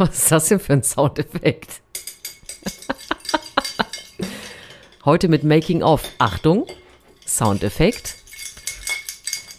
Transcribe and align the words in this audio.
Was 0.00 0.16
ist 0.16 0.32
das 0.32 0.48
denn 0.48 0.58
für 0.60 0.72
ein 0.72 0.82
Soundeffekt? 0.82 1.82
Heute 5.04 5.28
mit 5.28 5.44
Making 5.44 5.82
of. 5.82 6.02
Achtung, 6.16 6.66
Soundeffekt. 7.26 8.16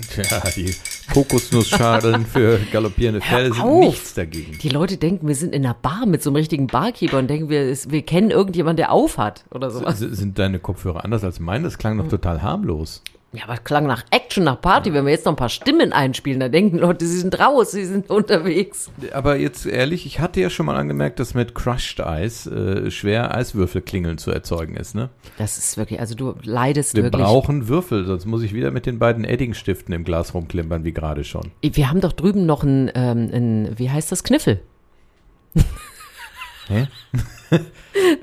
Tja, 0.09 0.41
die 0.55 0.73
Kokosnussschadeln 1.13 2.25
für 2.25 2.59
galoppierende 2.71 3.21
Pferde 3.21 3.53
sind 3.53 3.79
nichts 3.81 4.15
dagegen. 4.15 4.57
Die 4.57 4.69
Leute 4.69 4.97
denken, 4.97 5.27
wir 5.27 5.35
sind 5.35 5.53
in 5.53 5.63
einer 5.63 5.75
Bar 5.75 6.07
mit 6.07 6.23
so 6.23 6.31
einem 6.31 6.37
richtigen 6.37 6.65
Barkeeper 6.65 7.19
und 7.19 7.27
denken, 7.27 7.49
wir, 7.49 7.67
wir 7.89 8.01
kennen 8.01 8.31
irgendjemanden, 8.31 8.77
der 8.77 8.91
aufhat 8.91 9.43
oder 9.51 9.69
sowas. 9.69 10.01
S- 10.01 10.17
Sind 10.17 10.39
deine 10.39 10.57
Kopfhörer 10.57 11.05
anders 11.05 11.23
als 11.23 11.39
meine? 11.39 11.65
Das 11.65 11.77
klang 11.77 11.99
doch 11.99 12.07
total 12.07 12.41
harmlos. 12.41 13.03
Ja, 13.33 13.43
aber 13.45 13.55
klang 13.57 13.87
nach 13.87 14.03
Action, 14.11 14.43
nach 14.43 14.59
Party. 14.59 14.93
Wenn 14.93 15.05
wir 15.05 15.11
jetzt 15.13 15.23
noch 15.25 15.31
ein 15.31 15.37
paar 15.37 15.47
Stimmen 15.47 15.93
einspielen, 15.93 16.41
dann 16.41 16.51
denken 16.51 16.77
Leute, 16.79 17.05
sie 17.07 17.17
sind 17.17 17.39
raus, 17.39 17.71
sie 17.71 17.85
sind 17.85 18.09
unterwegs. 18.09 18.89
Aber 19.13 19.37
jetzt 19.37 19.65
ehrlich, 19.65 20.05
ich 20.05 20.19
hatte 20.19 20.41
ja 20.41 20.49
schon 20.49 20.65
mal 20.65 20.75
angemerkt, 20.75 21.17
dass 21.21 21.33
mit 21.33 21.55
Crushed 21.55 22.01
Eis 22.01 22.45
äh, 22.45 22.91
schwer 22.91 23.33
Eiswürfelklingeln 23.33 24.17
zu 24.17 24.31
erzeugen 24.31 24.75
ist. 24.75 24.95
Ne? 24.95 25.09
Das 25.37 25.57
ist 25.57 25.77
wirklich, 25.77 26.01
also 26.01 26.13
du 26.13 26.35
leidest 26.43 26.93
Wir 26.97 27.03
wirklich. 27.03 27.23
brauchen 27.23 27.69
Würfel, 27.69 28.05
sonst 28.05 28.25
muss 28.25 28.43
ich 28.43 28.53
wieder 28.53 28.69
mit 28.69 28.85
den 28.85 28.99
beiden 28.99 29.23
Edding-Stiften 29.23 29.93
im 29.93 30.03
Glas 30.03 30.33
rumklimpern, 30.33 30.83
wie 30.83 30.91
gerade 30.91 31.23
schon. 31.23 31.51
Wir 31.61 31.89
haben 31.89 32.01
doch 32.01 32.11
drüben 32.11 32.45
noch 32.45 32.63
ein, 32.63 32.91
ähm, 32.95 33.29
ein 33.33 33.69
wie 33.79 33.89
heißt 33.89 34.11
das, 34.11 34.25
Kniffel. 34.25 34.59
Hä? 36.67 36.87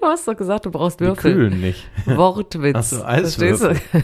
Du 0.01 0.07
hast 0.07 0.27
doch 0.27 0.37
gesagt, 0.37 0.65
du 0.65 0.71
brauchst 0.71 1.01
Die 1.01 1.05
Würfel. 1.05 1.35
kühlen 1.35 1.61
nicht. 1.61 1.87
Wortwitz. 2.07 2.75
Achso, 2.75 2.97
Verstehst 3.01 3.63
du? 3.63 3.69
Eiswürfel. 3.69 4.03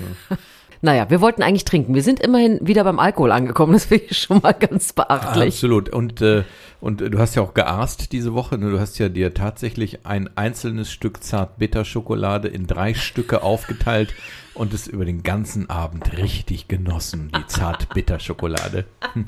Naja, 0.85 1.09
wir 1.09 1.23
wollten 1.23 1.43
eigentlich 1.43 1.65
trinken. 1.65 1.95
Wir 1.95 2.03
sind 2.03 2.21
immerhin 2.21 2.59
wieder 2.61 2.85
beim 2.85 2.99
Alkohol 2.99 3.33
angekommen. 3.33 3.73
Das 3.73 3.87
finde 3.87 4.05
ich 4.05 4.19
schon 4.19 4.43
mal 4.43 4.53
ganz 4.53 4.93
beachtlich. 4.93 5.55
Absolut. 5.55 5.89
Und, 5.89 6.21
äh, 6.21 6.45
und 6.79 7.01
du 7.01 7.19
hast 7.19 7.37
ja 7.37 7.43
auch 7.43 7.55
geaßt 7.55 8.13
diese 8.13 8.35
Woche. 8.35 8.59
Ne? 8.59 8.71
Du 8.71 8.79
hast 8.79 8.99
ja 8.99 9.09
dir 9.09 9.33
tatsächlich 9.33 10.05
ein 10.05 10.29
einzelnes 10.37 10.93
Stück 10.93 11.25
Zart-Bitter-Schokolade 11.25 12.49
in 12.49 12.67
drei 12.67 12.93
Stücke 12.93 13.43
aufgeteilt 13.43 14.13
und 14.53 14.75
es 14.75 14.87
über 14.87 15.07
den 15.07 15.23
ganzen 15.23 15.71
Abend 15.71 16.19
richtig 16.19 16.69
genossen, 16.69 17.33
die 17.35 17.47
Zart-Bitter-Schokolade. 17.47 18.85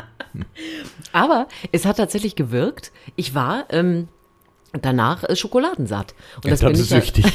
Aber 1.13 1.49
es 1.73 1.87
hat 1.87 1.97
tatsächlich 1.97 2.37
gewirkt. 2.37 2.93
Ich 3.17 3.35
war 3.35 3.65
ähm, 3.71 4.09
danach 4.83 5.25
äh, 5.25 5.37
schokoladensatt. 5.37 6.15
Und 6.43 6.51
das 6.51 6.61
bin 6.61 6.73
ich 6.73 6.89
süchtig. 6.89 7.27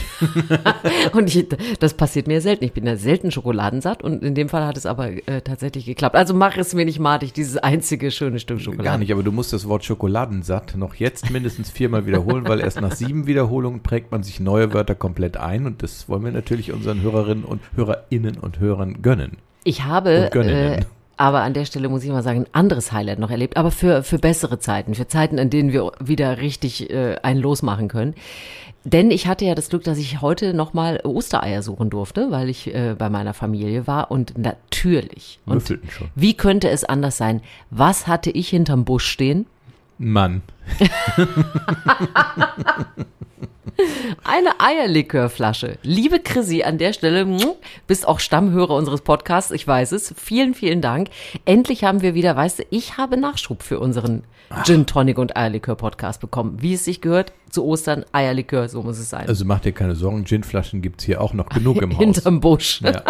und 1.13 1.33
ich, 1.33 1.47
das 1.79 1.93
passiert 1.93 2.27
mir 2.27 2.41
selten. 2.41 2.63
Ich 2.63 2.73
bin 2.73 2.85
ja 2.85 2.95
selten 2.95 3.31
schokoladensatt 3.31 4.03
und 4.03 4.23
in 4.23 4.35
dem 4.35 4.49
Fall 4.49 4.65
hat 4.65 4.77
es 4.77 4.85
aber 4.85 5.09
äh, 5.27 5.41
tatsächlich 5.41 5.85
geklappt. 5.85 6.15
Also 6.15 6.33
mach 6.33 6.57
es 6.57 6.73
mir 6.73 6.85
nicht 6.85 6.99
madig, 6.99 7.33
dieses 7.33 7.57
einzige 7.57 8.11
schöne 8.11 8.39
Stück 8.39 8.61
Schokolade. 8.61 8.83
Gar 8.83 8.97
nicht, 8.97 9.11
aber 9.11 9.23
du 9.23 9.31
musst 9.31 9.53
das 9.53 9.67
Wort 9.67 9.85
Schokoladensatt 9.85 10.75
noch 10.75 10.95
jetzt 10.95 11.29
mindestens 11.29 11.69
viermal 11.69 12.05
wiederholen, 12.05 12.47
weil 12.47 12.59
erst 12.59 12.81
nach 12.81 12.93
sieben 12.93 13.27
Wiederholungen 13.27 13.81
prägt 13.81 14.11
man 14.11 14.23
sich 14.23 14.39
neue 14.39 14.73
Wörter 14.73 14.95
komplett 14.95 15.37
ein 15.37 15.65
und 15.65 15.83
das 15.83 16.09
wollen 16.09 16.23
wir 16.23 16.31
natürlich 16.31 16.71
unseren 16.71 17.01
Hörerinnen 17.01 17.43
und 17.43 17.61
Hörerinnen 17.75 18.37
und 18.37 18.59
Hörern 18.59 19.01
gönnen. 19.01 19.37
Ich 19.63 19.83
habe, 19.83 20.31
äh, 20.31 20.79
aber 21.17 21.41
an 21.41 21.53
der 21.53 21.65
Stelle 21.65 21.89
muss 21.89 22.03
ich 22.03 22.09
mal 22.09 22.23
sagen, 22.23 22.41
ein 22.41 22.53
anderes 22.53 22.91
Highlight 22.91 23.19
noch 23.19 23.31
erlebt, 23.31 23.57
aber 23.57 23.71
für, 23.71 24.03
für 24.03 24.17
bessere 24.17 24.59
Zeiten, 24.59 24.95
für 24.95 25.07
Zeiten, 25.07 25.37
in 25.37 25.49
denen 25.49 25.71
wir 25.71 25.91
wieder 25.99 26.39
richtig 26.39 26.89
äh, 26.89 27.17
einen 27.21 27.39
losmachen 27.39 27.87
können. 27.87 28.15
Denn 28.83 29.11
ich 29.11 29.27
hatte 29.27 29.45
ja 29.45 29.53
das 29.53 29.69
Glück, 29.69 29.83
dass 29.83 29.99
ich 29.99 30.21
heute 30.21 30.55
nochmal 30.55 31.01
Ostereier 31.03 31.61
suchen 31.61 31.91
durfte, 31.91 32.31
weil 32.31 32.49
ich 32.49 32.73
äh, 32.73 32.95
bei 32.97 33.09
meiner 33.09 33.35
Familie 33.35 33.85
war 33.85 34.09
und 34.09 34.37
natürlich. 34.37 35.39
Und 35.45 35.79
wie 36.15 36.33
könnte 36.33 36.69
es 36.69 36.83
anders 36.83 37.17
sein? 37.17 37.41
Was 37.69 38.07
hatte 38.07 38.31
ich 38.31 38.49
hinterm 38.49 38.83
Busch 38.83 39.05
stehen? 39.05 39.45
Mann. 40.01 40.41
Eine 44.23 44.59
Eierlikörflasche. 44.59 45.77
Liebe 45.83 46.19
Chrissy, 46.19 46.63
an 46.63 46.77
der 46.77 46.93
Stelle, 46.93 47.27
bist 47.87 48.07
auch 48.07 48.19
Stammhörer 48.19 48.75
unseres 48.75 49.01
Podcasts, 49.01 49.51
ich 49.51 49.67
weiß 49.67 49.91
es. 49.93 50.13
Vielen, 50.17 50.53
vielen 50.53 50.81
Dank. 50.81 51.09
Endlich 51.45 51.83
haben 51.83 52.01
wir 52.01 52.15
wieder, 52.15 52.35
weißt 52.35 52.59
du, 52.59 52.63
ich 52.71 52.97
habe 52.97 53.17
Nachschub 53.17 53.61
für 53.63 53.79
unseren 53.79 54.23
Gin 54.65 54.85
Tonic 54.85 55.17
und 55.17 55.35
Eierlikör 55.37 55.75
Podcast 55.75 56.21
bekommen. 56.21 56.57
Wie 56.61 56.73
es 56.73 56.85
sich 56.85 57.01
gehört, 57.01 57.33
zu 57.49 57.65
Ostern 57.65 58.05
Eierlikör, 58.11 58.67
so 58.69 58.81
muss 58.83 58.97
es 58.99 59.09
sein. 59.09 59.27
Also 59.27 59.45
mach 59.45 59.59
dir 59.59 59.71
keine 59.71 59.95
Sorgen, 59.95 60.23
Ginflaschen 60.23 60.81
gibt's 60.81 61.03
hier 61.03 61.21
auch 61.21 61.33
noch 61.33 61.49
genug 61.49 61.81
im 61.81 61.91
Haus. 61.97 61.99
Hinterm 62.03 62.39
Busch. 62.39 62.81
Ja. 62.81 63.01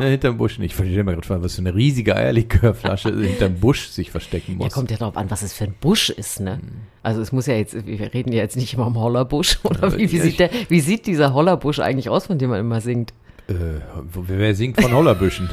Ne, 0.00 0.06
hinterm 0.10 0.36
Busch 0.38 0.58
nicht. 0.58 0.70
Ich 0.72 0.76
verstehe 0.76 1.02
mir 1.04 1.16
gerade 1.16 1.42
was 1.42 1.54
für 1.54 1.60
eine 1.60 1.74
riesige 1.74 2.14
Eierlikörflasche 2.16 3.12
hinterm 3.20 3.54
Busch 3.60 3.88
sich 3.88 4.10
verstecken 4.10 4.52
Ja, 4.58 4.64
muss. 4.66 4.72
kommt 4.74 4.90
ja 4.90 4.96
darauf 4.96 5.16
an, 5.16 5.30
was 5.30 5.42
es 5.42 5.52
für 5.52 5.64
ein 5.64 5.74
Busch 5.80 6.10
ist, 6.10 6.40
ne? 6.40 6.60
Also 7.02 7.20
es 7.20 7.32
muss 7.32 7.46
ja 7.46 7.54
jetzt, 7.54 7.74
wir 7.86 8.12
reden 8.14 8.32
ja 8.32 8.42
jetzt 8.42 8.56
nicht 8.56 8.74
immer 8.74 8.86
um 8.86 8.96
Hollerbusch, 8.98 9.58
oder 9.64 9.96
wie, 9.96 10.10
wie, 10.12 10.16
ja, 10.16 10.22
sieht 10.22 10.38
der, 10.40 10.50
wie 10.68 10.80
sieht 10.80 11.06
dieser 11.06 11.32
Hollerbusch 11.32 11.78
eigentlich 11.80 12.08
aus, 12.08 12.26
von 12.26 12.38
dem 12.38 12.50
man 12.50 12.60
immer 12.60 12.80
singt? 12.80 13.12
Äh, 13.48 13.80
wer 14.12 14.54
singt 14.54 14.80
von 14.80 14.92
Hollerbüschen? 14.92 15.48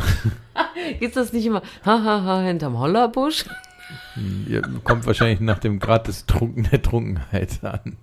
Gibt's 1.00 1.16
das 1.16 1.32
nicht 1.34 1.46
immer, 1.46 1.62
ha, 1.86 2.04
ha, 2.04 2.24
ha, 2.24 2.42
hinterm 2.42 2.78
Hollerbusch? 2.78 3.46
Ja, 4.48 4.62
kommt 4.84 5.06
wahrscheinlich 5.06 5.40
nach 5.40 5.60
dem 5.60 5.80
Grad 5.80 6.08
des 6.08 6.26
Trunken, 6.26 6.68
der 6.72 6.82
Trunkenheit 6.82 7.64
an. 7.64 7.98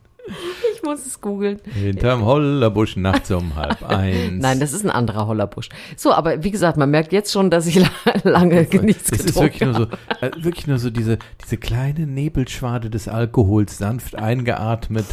Ich 0.75 0.82
muss 0.84 1.04
es 1.04 1.20
googeln. 1.20 1.59
Hinterm 1.75 2.25
Hollerbusch 2.25 2.97
nachts 2.97 3.31
um 3.32 3.56
halb 3.56 3.82
eins. 3.82 4.41
Nein, 4.41 4.60
das 4.60 4.72
ist 4.72 4.84
ein 4.84 4.91
anderer 4.91 5.26
Hollerbusch. 5.26 5.69
So, 5.97 6.12
aber 6.12 6.44
wie 6.44 6.50
gesagt, 6.53 6.76
man 6.76 6.91
merkt 6.91 7.12
jetzt 7.12 7.32
schon, 7.32 7.50
dass 7.50 7.66
ich 7.66 7.75
la- 7.76 7.88
lange 8.22 8.62
nichts 8.82 9.10
es 9.10 9.19
ist 9.21 9.26
getrunken 9.26 9.42
wirklich 9.60 9.60
nur 9.62 9.75
habe. 9.75 9.98
so, 10.21 10.26
äh, 10.26 10.44
wirklich 10.44 10.66
nur 10.69 10.78
so 10.78 10.91
diese, 10.91 11.19
diese 11.42 11.56
kleine 11.56 12.06
Nebelschwade 12.06 12.88
des 12.88 13.09
Alkohols 13.09 13.78
sanft 13.78 14.15
eingeatmet 14.16 15.06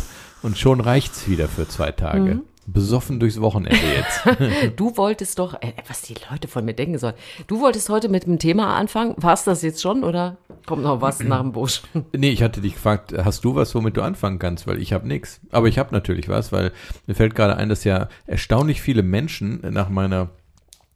und 0.44 0.58
schon 0.60 0.80
reicht's 0.80 1.28
wieder 1.28 1.48
für 1.48 1.68
zwei 1.68 1.92
Tage. 1.92 2.36
Mhm. 2.36 2.42
Besoffen 2.72 3.20
durchs 3.20 3.40
Wochenende 3.42 3.78
jetzt. 3.78 4.76
Du 4.76 4.96
wolltest 4.98 5.40
doch, 5.40 5.56
äh, 5.62 5.74
was 5.88 6.02
die 6.02 6.16
Leute 6.30 6.48
von 6.48 6.66
mir 6.66 6.74
denken 6.74 6.98
sollen. 6.98 7.16
Du 7.48 7.60
wolltest 7.62 7.90
heute 7.90 8.10
mit 8.10 8.26
dem 8.26 8.40
Thema 8.40 8.76
anfangen. 8.76 9.16
War's 9.18 9.44
das 9.44 9.62
jetzt 9.62 9.82
schon 9.82 10.04
oder 10.04 10.38
kommt 10.66 10.84
noch 10.84 11.02
was 11.02 11.22
nach 11.22 11.42
dem 11.42 11.52
Busch? 11.52 11.82
Nee, 12.16 12.32
ich 12.32 12.44
hatte 12.44 12.62
dich 12.62 12.74
gefragt, 12.74 13.14
hast 13.18 13.44
du 13.46 13.56
was, 13.56 13.76
womit 13.76 13.98
du 13.98 14.02
anfangen 14.02 14.40
kannst? 14.40 14.68
Weil 14.68 14.82
ich 14.82 14.94
habe 14.94 15.08
nichts. 15.08 15.40
Aber 15.52 15.68
ich 15.68 15.78
habe 15.80 15.94
natürlich 15.94 16.28
was, 16.28 16.52
weil 16.52 16.72
mir 17.08 17.16
fällt 17.16 17.36
gerade 17.36 17.56
ein, 17.58 17.70
dass 17.70 17.84
ja 17.84 18.10
erstaunlich 18.26 18.82
viele 18.82 19.04
Menschen 19.04 19.62
nach 19.62 19.90
meiner 19.90 20.30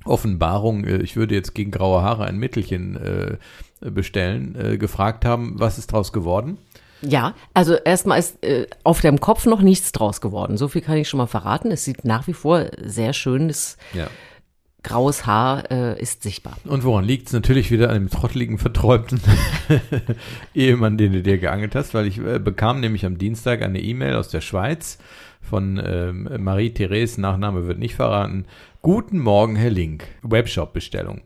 Offenbarung, 0.06 0.84
äh, 0.86 0.98
ich 0.98 1.16
würde 1.16 1.36
jetzt 1.36 1.54
gegen 1.54 1.72
graue 1.72 2.02
Haare 2.02 2.26
ein 2.26 2.38
Mittelchen 2.38 2.96
äh, 2.96 3.38
bestellen, 3.90 4.56
äh, 4.56 4.78
gefragt 4.78 5.26
haben, 5.26 5.60
was 5.60 5.78
ist 5.78 5.92
draus 5.92 6.14
geworden? 6.14 6.58
Ja, 7.06 7.34
also 7.54 7.76
erstmal 7.76 8.20
ist 8.20 8.44
äh, 8.44 8.68
auf 8.84 9.02
dem 9.02 9.20
Kopf 9.20 9.46
noch 9.46 9.62
nichts 9.62 9.92
draus 9.92 10.22
geworden. 10.22 10.58
So 10.58 10.68
viel 10.68 10.82
kann 10.82 10.98
ich 10.98 11.10
schon 11.10 11.18
mal 11.18 11.28
verraten. 11.28 11.72
Es 11.72 11.84
sieht 11.86 12.06
nach 12.06 12.28
wie 12.28 12.34
vor 12.34 12.68
sehr 12.82 13.14
schönes 13.14 13.78
Ja. 13.94 14.08
graues 14.84 15.26
Haar 15.26 15.70
äh, 15.72 16.02
ist 16.02 16.24
sichtbar. 16.24 16.58
Und 16.66 16.84
woran 16.84 17.04
liegt's? 17.04 17.34
Natürlich 17.34 17.72
wieder 17.72 17.90
an 17.90 17.96
dem 17.96 18.10
trotteligen, 18.10 18.58
verträumten 18.58 19.20
Ehemann, 20.54 20.98
den 20.98 21.14
du 21.14 21.22
dir 21.22 21.38
geangelt 21.38 21.76
hast, 21.76 21.94
weil 21.94 22.08
ich 22.08 22.20
äh, 22.20 22.40
bekam 22.40 22.80
nämlich 22.80 23.06
am 23.06 23.18
Dienstag 23.18 23.62
eine 23.62 23.80
E-Mail 23.82 24.16
aus 24.16 24.30
der 24.30 24.42
Schweiz 24.42 24.98
von 25.42 25.82
ähm, 25.86 26.30
Marie-Therese, 26.40 27.20
Nachname 27.20 27.68
wird 27.68 27.80
nicht 27.80 27.96
verraten. 27.96 28.46
Guten 28.82 29.20
Morgen, 29.20 29.56
Herr 29.56 29.70
Link. 29.70 30.06
Webshop-Bestellung. 30.24 31.22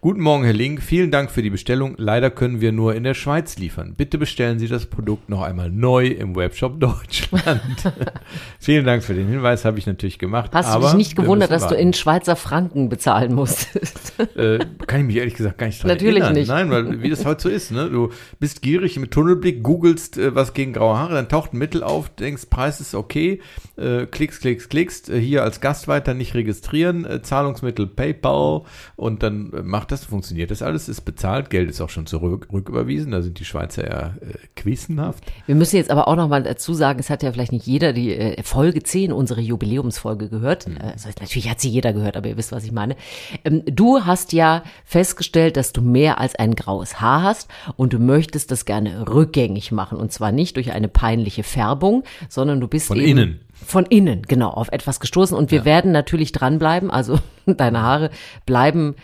Guten 0.00 0.20
Morgen, 0.20 0.44
Herr 0.44 0.52
Link. 0.52 0.80
Vielen 0.80 1.10
Dank 1.10 1.28
für 1.28 1.42
die 1.42 1.50
Bestellung. 1.50 1.96
Leider 1.98 2.30
können 2.30 2.60
wir 2.60 2.70
nur 2.70 2.94
in 2.94 3.02
der 3.02 3.14
Schweiz 3.14 3.58
liefern. 3.58 3.94
Bitte 3.96 4.16
bestellen 4.16 4.60
Sie 4.60 4.68
das 4.68 4.86
Produkt 4.86 5.28
noch 5.28 5.42
einmal 5.42 5.72
neu 5.72 6.06
im 6.06 6.36
Webshop 6.36 6.78
Deutschland. 6.78 7.92
Vielen 8.60 8.84
Dank 8.84 9.02
für 9.02 9.14
den 9.14 9.26
Hinweis, 9.26 9.64
habe 9.64 9.76
ich 9.80 9.88
natürlich 9.88 10.20
gemacht. 10.20 10.52
Hast 10.54 10.72
du 10.72 10.78
dich 10.78 10.94
nicht 10.94 11.16
gewundert, 11.16 11.50
dass 11.50 11.66
du 11.66 11.74
in 11.74 11.94
Schweizer 11.94 12.36
Franken 12.36 12.88
bezahlen 12.88 13.34
musstest? 13.34 14.12
Äh, 14.36 14.60
kann 14.86 15.00
ich 15.00 15.06
mich 15.06 15.16
ehrlich 15.16 15.34
gesagt 15.34 15.58
gar 15.58 15.66
nicht 15.66 15.82
dran 15.82 15.88
Natürlich 15.88 16.22
erinnern. 16.22 16.34
nicht. 16.34 16.48
Nein, 16.48 16.70
weil 16.70 17.02
wie 17.02 17.10
das 17.10 17.24
heute 17.24 17.42
so 17.42 17.48
ist, 17.48 17.72
ne? 17.72 17.90
Du 17.90 18.10
bist 18.38 18.62
gierig 18.62 18.96
mit 19.00 19.10
Tunnelblick, 19.10 19.64
googelst 19.64 20.16
äh, 20.16 20.32
was 20.32 20.54
gegen 20.54 20.74
graue 20.74 20.96
Haare, 20.96 21.14
dann 21.14 21.28
taucht 21.28 21.54
ein 21.54 21.58
Mittel 21.58 21.82
auf, 21.82 22.08
denkst, 22.08 22.46
Preis 22.50 22.80
ist 22.80 22.94
okay, 22.94 23.40
äh, 23.76 24.06
klickst, 24.06 24.42
klickst, 24.42 24.70
klickst, 24.70 25.10
äh, 25.10 25.18
hier 25.18 25.42
als 25.42 25.60
Gast 25.60 25.88
weiter 25.88 26.14
nicht 26.14 26.34
registrieren, 26.34 27.04
äh, 27.04 27.20
Zahlungsmittel 27.20 27.88
PayPal 27.88 28.62
und 28.94 29.24
dann 29.24 29.52
äh, 29.52 29.62
macht 29.88 29.92
das, 29.92 30.04
funktioniert 30.04 30.50
das 30.50 30.62
alles, 30.62 30.88
ist 30.88 31.02
bezahlt, 31.02 31.50
Geld 31.50 31.70
ist 31.70 31.80
auch 31.80 31.88
schon 31.88 32.06
zurück 32.06 32.48
rücküberwiesen, 32.52 33.10
da 33.12 33.22
sind 33.22 33.38
die 33.40 33.44
Schweizer 33.44 33.88
ja 33.88 34.14
äh, 34.20 34.34
quiessenhaft. 34.54 35.24
Wir 35.46 35.54
müssen 35.54 35.76
jetzt 35.76 35.90
aber 35.90 36.08
auch 36.08 36.16
noch 36.16 36.28
mal 36.28 36.42
dazu 36.42 36.74
sagen, 36.74 36.98
es 37.00 37.08
hat 37.08 37.22
ja 37.22 37.32
vielleicht 37.32 37.52
nicht 37.52 37.66
jeder 37.66 37.92
die 37.92 38.14
äh, 38.14 38.42
Folge 38.42 38.82
10, 38.82 39.12
unsere 39.12 39.40
Jubiläumsfolge 39.40 40.28
gehört. 40.28 40.68
Mhm. 40.68 40.76
Äh, 40.76 40.92
Also 40.92 41.08
natürlich 41.08 41.48
hat 41.48 41.60
sie 41.60 41.70
jeder 41.70 41.92
gehört, 41.92 42.16
aber 42.16 42.28
ihr 42.28 42.36
wisst, 42.36 42.52
was 42.52 42.64
ich 42.64 42.72
meine. 42.72 42.96
Ähm, 43.44 43.62
du 43.64 44.04
hast 44.04 44.32
ja 44.32 44.62
festgestellt, 44.84 45.56
dass 45.56 45.72
du 45.72 45.80
mehr 45.80 46.18
als 46.18 46.34
ein 46.34 46.54
graues 46.54 47.00
Haar 47.00 47.22
hast 47.22 47.48
und 47.76 47.92
du 47.94 47.98
möchtest 47.98 48.50
das 48.50 48.66
gerne 48.66 49.08
rückgängig 49.08 49.72
machen. 49.72 49.98
Und 49.98 50.12
zwar 50.12 50.32
nicht 50.32 50.56
durch 50.56 50.72
eine 50.72 50.88
peinliche 50.88 51.42
Färbung, 51.42 52.04
sondern 52.28 52.60
du 52.60 52.68
bist 52.68 52.88
Von 52.88 52.98
eben 52.98 53.18
innen. 53.18 53.40
Von 53.54 53.86
innen, 53.86 54.22
genau, 54.28 54.50
auf 54.50 54.68
etwas 54.70 55.00
gestoßen. 55.00 55.36
Und 55.36 55.50
wir 55.50 55.64
werden 55.64 55.92
natürlich 55.92 56.32
dranbleiben. 56.32 56.90
Also 56.90 57.18
deine 57.46 57.82
Haare 57.82 58.10
bleiben 58.44 58.94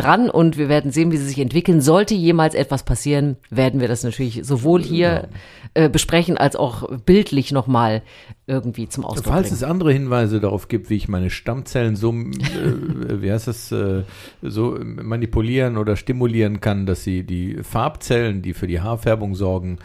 dran 0.00 0.30
und 0.30 0.56
wir 0.56 0.68
werden 0.68 0.90
sehen, 0.90 1.12
wie 1.12 1.16
sie 1.16 1.26
sich 1.26 1.38
entwickeln. 1.38 1.80
Sollte 1.80 2.14
jemals 2.14 2.54
etwas 2.54 2.84
passieren, 2.84 3.36
werden 3.50 3.80
wir 3.80 3.88
das 3.88 4.02
natürlich 4.02 4.40
sowohl 4.44 4.82
hier 4.82 5.28
äh, 5.74 5.88
besprechen 5.88 6.38
als 6.38 6.56
auch 6.56 6.88
bildlich 7.04 7.52
nochmal 7.52 8.02
irgendwie 8.50 8.88
zum 8.88 9.04
Ausdruck 9.04 9.26
Falls 9.32 9.48
bringen. 9.48 9.54
es 9.56 9.62
andere 9.62 9.92
Hinweise 9.92 10.40
darauf 10.40 10.68
gibt, 10.68 10.90
wie 10.90 10.96
ich 10.96 11.08
meine 11.08 11.30
Stammzellen 11.30 11.96
so, 11.96 12.12
äh, 12.12 13.22
wie 13.22 13.30
heißt 13.32 13.46
das, 13.46 13.72
äh, 13.72 14.02
so 14.42 14.78
manipulieren 14.82 15.76
oder 15.76 15.96
stimulieren 15.96 16.60
kann, 16.60 16.84
dass 16.86 17.04
sie 17.04 17.22
die 17.24 17.58
Farbzellen, 17.62 18.42
die 18.42 18.52
für 18.52 18.66
die 18.66 18.80
Haarfärbung 18.80 19.34
sorgen, 19.34 19.78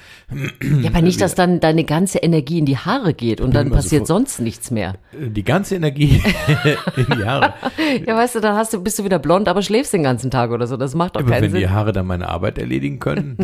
Ja, 0.82 0.90
aber 0.90 1.02
nicht, 1.02 1.22
dass 1.22 1.36
dann 1.36 1.60
deine 1.60 1.84
ganze 1.84 2.18
Energie 2.20 2.60
in 2.60 2.66
die 2.66 2.78
Haare 2.78 3.14
geht 3.14 3.40
und 3.40 3.54
dann 3.56 3.70
passiert 3.72 4.08
sofort- 4.08 4.28
sonst 4.28 4.40
nichts 4.42 4.72
mehr. 4.72 4.96
äh, 5.14 5.30
die 5.30 5.44
ganze 5.44 5.76
Energie 5.76 6.22
in 6.98 7.06
die 7.18 7.24
Haare. 7.26 7.54
Ja, 8.08 8.16
weißt 8.18 8.36
du, 8.36 8.40
dann 8.40 8.56
hast 8.56 8.74
du, 8.74 8.82
bist 8.82 8.98
du 9.00 9.04
wieder 9.04 9.20
blond, 9.20 9.48
aber 9.48 9.62
schläfst 9.62 9.94
den 9.94 10.04
ganzen 10.04 10.32
Tag 10.32 10.52
oder 10.52 10.66
so. 10.68 10.76
Das 10.76 10.96
macht 10.96 11.16
doch 11.16 11.22
Aber 11.22 11.30
keinen 11.32 11.44
wenn 11.44 11.52
Sinn. 11.52 11.60
die 11.60 11.70
Haare 11.70 11.92
dann 11.92 12.08
meine 12.08 12.28
Arbeit 12.30 12.58
erledigen 12.58 13.00
können, 13.00 13.38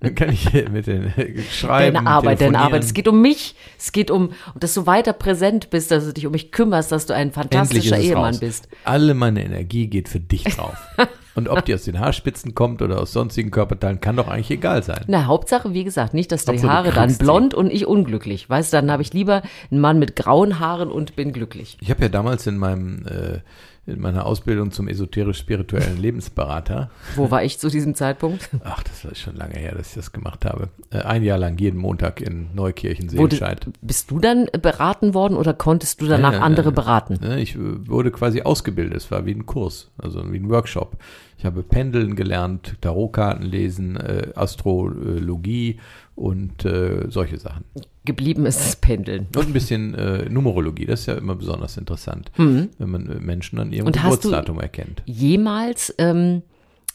dann 0.00 0.14
kann 0.14 0.30
ich 0.30 0.52
mit 0.70 0.86
den 0.86 1.12
schreiben, 1.50 1.94
Deine 1.94 2.06
Arbeit, 2.06 2.40
deine. 2.40 2.58
Arbeit. 2.58 2.84
Es 2.84 2.92
geht 2.94 3.08
um 3.08 3.20
mich. 3.22 3.54
Es 3.78 3.92
geht 3.92 4.10
um, 4.10 4.30
dass 4.58 4.74
du 4.74 4.86
weiter 4.86 5.12
präsent 5.12 5.70
bist, 5.70 5.90
dass 5.90 6.04
du 6.04 6.12
dich 6.12 6.26
um 6.26 6.32
mich 6.32 6.52
kümmerst, 6.52 6.92
dass 6.92 7.06
du 7.06 7.14
ein 7.14 7.32
fantastischer 7.32 7.98
Ehemann 7.98 8.34
raus. 8.34 8.40
bist. 8.40 8.68
Alle 8.84 9.14
meine 9.14 9.44
Energie 9.44 9.86
geht 9.86 10.08
für 10.08 10.20
dich 10.20 10.44
drauf. 10.44 10.76
Und 11.34 11.48
ob 11.48 11.64
die 11.64 11.74
aus 11.74 11.84
den 11.84 11.98
Haarspitzen 11.98 12.54
kommt 12.54 12.82
oder 12.82 13.00
aus 13.00 13.12
sonstigen 13.12 13.50
Körperteilen, 13.50 14.00
kann 14.00 14.16
doch 14.16 14.28
eigentlich 14.28 14.50
egal 14.50 14.82
sein. 14.82 15.02
Na, 15.06 15.26
Hauptsache, 15.26 15.72
wie 15.72 15.84
gesagt, 15.84 16.12
nicht, 16.12 16.30
dass 16.30 16.44
die 16.44 16.50
Hauptsache, 16.50 16.66
du 16.66 16.72
Haare 16.72 16.92
dann 16.92 17.16
blond 17.16 17.54
und 17.54 17.72
ich 17.72 17.86
unglücklich. 17.86 18.50
Weißt 18.50 18.72
du, 18.72 18.76
dann 18.76 18.90
habe 18.90 19.02
ich 19.02 19.14
lieber 19.14 19.42
einen 19.70 19.80
Mann 19.80 19.98
mit 19.98 20.14
grauen 20.14 20.58
Haaren 20.58 20.90
und 20.90 21.16
bin 21.16 21.32
glücklich. 21.32 21.78
Ich 21.80 21.90
habe 21.90 22.02
ja 22.02 22.08
damals 22.08 22.46
in 22.46 22.58
meinem 22.58 23.06
äh, 23.06 23.38
in 23.84 24.00
meiner 24.00 24.26
Ausbildung 24.26 24.70
zum 24.70 24.86
esoterisch-spirituellen 24.86 26.00
Lebensberater, 26.00 26.90
Wo 27.16 27.30
war 27.32 27.42
ich 27.42 27.58
zu 27.58 27.68
diesem 27.68 27.94
Zeitpunkt? 27.96 28.48
ach, 28.64 28.82
das 28.84 29.04
war 29.04 29.14
schon 29.16 29.34
lange 29.36 29.54
her, 29.54 29.74
dass 29.74 29.88
ich 29.88 29.94
das 29.94 30.12
gemacht 30.12 30.44
habe, 30.44 30.68
äh, 30.90 30.98
ein 30.98 31.22
Jahr 31.24 31.38
lang 31.38 31.58
jeden 31.58 31.78
Montag 31.80 32.20
in 32.20 32.54
Neukirchen 32.54 33.08
Seelscheid. 33.08 33.66
bist 33.80 34.10
du 34.12 34.20
dann 34.20 34.46
beraten 34.60 35.14
worden 35.14 35.36
oder 35.36 35.52
konntest 35.52 36.00
du 36.00 36.06
danach 36.06 36.30
Nein, 36.30 36.40
nein, 36.40 36.42
andere 36.42 36.66
nein. 36.68 36.74
beraten? 36.74 37.18
Ne, 37.20 37.40
Ich 37.40 37.56
wurde 37.58 38.10
quasi 38.12 38.42
ausgebildet. 38.42 38.96
Es 38.96 39.10
war 39.10 39.26
wie 39.26 39.32
ein 39.34 39.46
Kurs, 39.46 39.90
also 39.98 40.32
wie 40.32 40.38
ein 40.38 40.48
Workshop. 40.48 40.96
Ich 41.42 41.46
habe 41.46 41.64
Pendeln 41.64 42.14
gelernt, 42.14 42.76
Tarotkarten 42.82 43.44
lesen, 43.44 43.96
äh, 43.96 44.28
Astrologie 44.36 45.80
und 46.14 46.64
äh, 46.64 47.06
solche 47.08 47.36
Sachen. 47.36 47.64
Geblieben 48.04 48.46
ist 48.46 48.60
das 48.60 48.76
Pendeln. 48.76 49.26
Und 49.34 49.48
ein 49.48 49.52
bisschen 49.52 49.92
äh, 49.96 50.28
Numerologie. 50.28 50.86
Das 50.86 51.00
ist 51.00 51.06
ja 51.06 51.14
immer 51.14 51.34
besonders 51.34 51.76
interessant, 51.76 52.30
wenn 52.36 52.70
man 52.78 53.10
äh, 53.10 53.14
Menschen 53.18 53.58
an 53.58 53.72
ihrem 53.72 53.82
Mhm. 53.82 53.86
Und 53.88 54.02
hast 54.04 54.22
du- 54.24 54.28
Geburtsdatum 54.28 54.60
erkennt. 54.60 55.02
Jemals 55.06 55.92
ähm, 55.98 56.42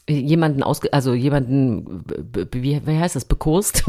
jemanden 0.07 0.63
ausge, 0.63 0.93
also 0.93 1.13
jemanden, 1.13 2.03
b- 2.05 2.45
wie, 2.53 2.79
wie 2.87 2.97
heißt 2.97 3.17
das, 3.17 3.25
bekurst? 3.25 3.83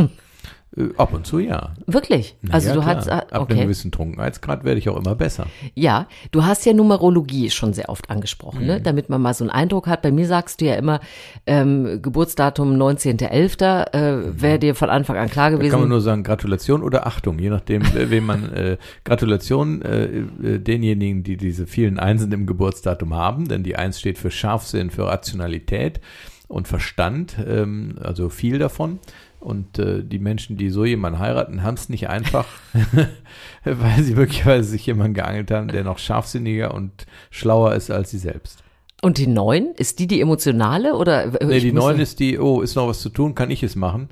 Äh, 0.77 0.89
ab 0.99 1.15
und 1.15 1.27
zu 1.27 1.39
ja. 1.39 1.73
Wirklich? 1.87 2.37
Na 2.43 2.55
Also 2.55 2.69
ja, 2.69 2.75
du 2.75 2.81
klar. 2.83 2.97
hast, 2.97 3.09
Ab 3.09 3.33
einem 3.33 3.43
okay. 3.43 3.63
gewissen 3.63 3.91
Trunkenheitsgrad 3.91 4.65
werde 4.65 4.79
ich 4.79 4.89
auch 4.91 4.97
immer 4.99 5.15
besser. 5.15 5.47
Ja, 5.75 6.07
du 6.31 6.45
hast 6.45 6.67
ja 6.67 6.75
Numerologie 6.75 7.49
schon 7.51 7.73
sehr 7.73 7.89
oft 7.89 8.11
angesprochen, 8.11 8.61
Mhm. 8.61 8.67
ne? 8.67 8.81
damit 8.81 9.09
man 9.09 9.23
mal 9.23 9.33
so 9.35 9.45
einen 9.45 9.51
Eindruck 9.51 9.87
hat. 9.87 10.03
Bei 10.03 10.11
mir 10.13 10.27
sagst 10.27 10.61
du 10.61 10.67
ja 10.67 10.75
immer, 10.75 11.01
ähm, 11.47 12.01
Geburtsdatum 12.03 12.77
19.11. 12.77 13.87
Äh, 13.95 14.41
wäre 14.43 14.59
dir 14.59 14.75
von 14.75 14.91
Anfang 14.91 15.17
an 15.17 15.31
klar 15.31 15.49
Mhm. 15.51 15.55
Da 15.55 15.59
gewesen. 15.59 15.71
kann 15.71 15.81
man 15.81 15.89
nur 15.89 16.01
sagen 16.03 16.23
Gratulation 16.23 16.83
oder 16.83 17.07
Achtung, 17.07 17.39
je 17.39 17.49
nachdem, 17.51 17.83
äh, 17.83 18.11
wem 18.11 18.27
man 18.27 18.53
äh, 18.53 18.77
Gratulation 19.05 19.83
äh, 19.83 20.05
äh, 20.05 20.59
denjenigen, 20.59 21.23
die 21.23 21.37
diese 21.37 21.67
vielen 21.67 21.99
Einsen 21.99 22.31
im 22.33 22.47
Geburtsdatum 22.47 23.15
haben, 23.15 23.49
denn 23.49 23.63
die 23.63 23.77
Eins 23.77 23.99
steht 23.99 24.19
für 24.19 24.31
Scharfsinn, 24.31 24.91
für 24.91 25.07
Rationalität 25.07 26.01
und 26.47 26.69
Verstand, 26.69 27.37
ähm, 27.47 27.97
also 28.03 28.29
viel 28.29 28.59
davon. 28.59 28.99
Und 29.41 29.79
äh, 29.79 30.03
die 30.03 30.19
Menschen, 30.19 30.57
die 30.57 30.71
so 30.71 30.85
jemanden 30.85 31.21
heiraten, 31.21 31.63
haben 31.63 31.75
es 31.75 31.89
nicht 31.89 32.09
einfach, 32.09 32.47
weil 33.65 34.03
sie 34.03 34.15
möglicherweise 34.15 34.69
sich 34.69 34.85
jemanden 34.87 35.15
geangelt 35.15 35.51
haben, 35.51 35.69
der 35.69 35.85
noch 35.85 35.99
scharfsinniger 35.99 36.75
und 36.75 37.07
schlauer 37.31 37.75
ist 37.75 37.91
als 37.91 38.11
sie 38.11 38.19
selbst. 38.19 38.65
Und 39.01 39.19
die 39.19 39.29
neun, 39.29 39.75
ist 39.77 40.01
die 40.01 40.09
die 40.09 40.21
emotionale 40.21 40.97
oder? 40.97 41.31
Nee, 41.45 41.61
die 41.61 41.73
neun 41.73 42.01
ist 42.01 42.19
die, 42.19 42.39
oh, 42.39 42.63
ist 42.63 42.75
noch 42.75 42.89
was 42.89 43.01
zu 43.01 43.11
tun, 43.11 43.37
kann 43.37 43.51
ich 43.51 43.63
es 43.63 43.77
machen? 43.77 44.09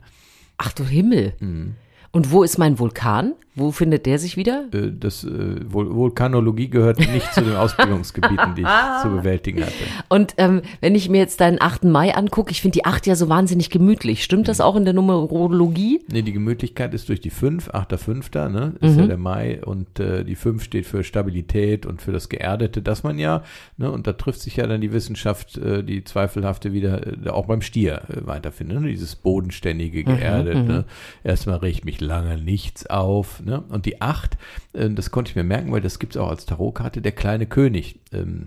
Ach 0.59 0.73
du 0.73 0.85
Himmel. 0.85 1.35
Mhm. 1.41 1.75
Und 2.13 2.31
wo 2.31 2.45
ist 2.45 2.57
mein 2.57 2.79
Vulkan? 2.79 3.35
Wo 3.57 3.73
findet 3.73 4.05
der 4.05 4.19
sich 4.19 4.37
wieder? 4.37 4.67
Äh, 4.73 4.93
das 4.93 5.25
äh, 5.25 5.57
Vul 5.67 5.95
Vulkanologie 5.95 6.69
gehört 6.69 6.99
nicht 6.99 7.33
zu 7.33 7.41
den 7.41 7.57
Ausbildungsgebieten, 7.57 8.55
die 8.55 8.63
ich 8.63 9.03
zu 9.03 9.09
bewältigen 9.09 9.63
hatte. 9.63 9.73
Und 10.11 10.35
ähm, 10.37 10.61
wenn 10.83 10.95
ich 10.95 11.09
mir 11.09 11.19
jetzt 11.19 11.41
deinen 11.41 11.61
8. 11.61 11.85
Mai 11.85 12.15
angucke, 12.15 12.51
ich 12.51 12.61
finde 12.61 12.75
die 12.75 12.85
8 12.85 13.07
ja 13.07 13.17
so 13.17 13.31
wahnsinnig 13.31 13.71
gemütlich. 13.71 14.25
Stimmt 14.25 14.49
das 14.49 14.61
auch 14.61 14.77
in 14.77 14.85
der 14.85 14.93
Numerologie? 14.93 16.01
Nee, 16.13 16.23
die 16.23 16.33
Gemütlichkeit 16.33 16.93
ist 16.93 17.09
durch 17.09 17.21
die 17.21 17.31
5, 17.31 17.71
8.5., 17.71 18.49
ne, 18.51 18.75
ist 18.81 18.99
ja 18.99 19.07
der 19.07 19.17
Mai 19.17 19.65
und 19.65 19.99
äh, 20.01 20.25
die 20.25 20.35
5 20.35 20.63
steht 20.63 20.87
für 20.87 21.03
Stabilität 21.03 21.87
und 21.87 22.03
für 22.03 22.13
das 22.13 22.29
Geerdete, 22.29 22.83
das 22.83 23.03
man 23.03 23.19
ja, 23.19 23.43
ne, 23.79 23.91
und 23.91 24.07
da 24.07 24.13
trifft 24.13 24.41
sich 24.41 24.57
ja 24.57 24.67
dann 24.67 24.83
die 24.83 24.93
Wissenschaft, 24.93 25.57
äh, 25.57 25.83
die 25.83 26.05
zweifelhafte 26.05 26.73
wieder, 26.73 27.07
äh, 27.07 27.31
auch 27.31 27.47
beim 27.47 27.63
Stier 27.63 28.03
äh, 28.09 28.27
weiterfindet, 28.27 28.81
ne, 28.81 28.89
dieses 28.89 29.17
bodenständige, 29.17 30.05
geerdet, 30.05 30.67
ne, 30.67 30.85
erstmal 31.25 31.59
regt 31.59 31.85
mich 31.85 32.01
lange 32.01 32.37
nichts 32.37 32.87
auf, 32.87 33.41
ne, 33.47 33.63
und 33.71 33.87
die 33.87 34.03
8, 34.03 34.37
äh, 34.75 34.91
das 34.91 35.11
konnte 35.11 35.31
ich 35.31 35.37
mir 35.37 35.45
merken, 35.45 35.73
weil 35.73 35.81
das 35.81 35.99
gibt's 35.99 36.17
auch 36.19 36.29
als 36.29 36.45
Tarotkarte, 36.45 37.01
der 37.01 37.13
kleine 37.13 37.47
König, 37.47 38.01
ähm, 38.13 38.47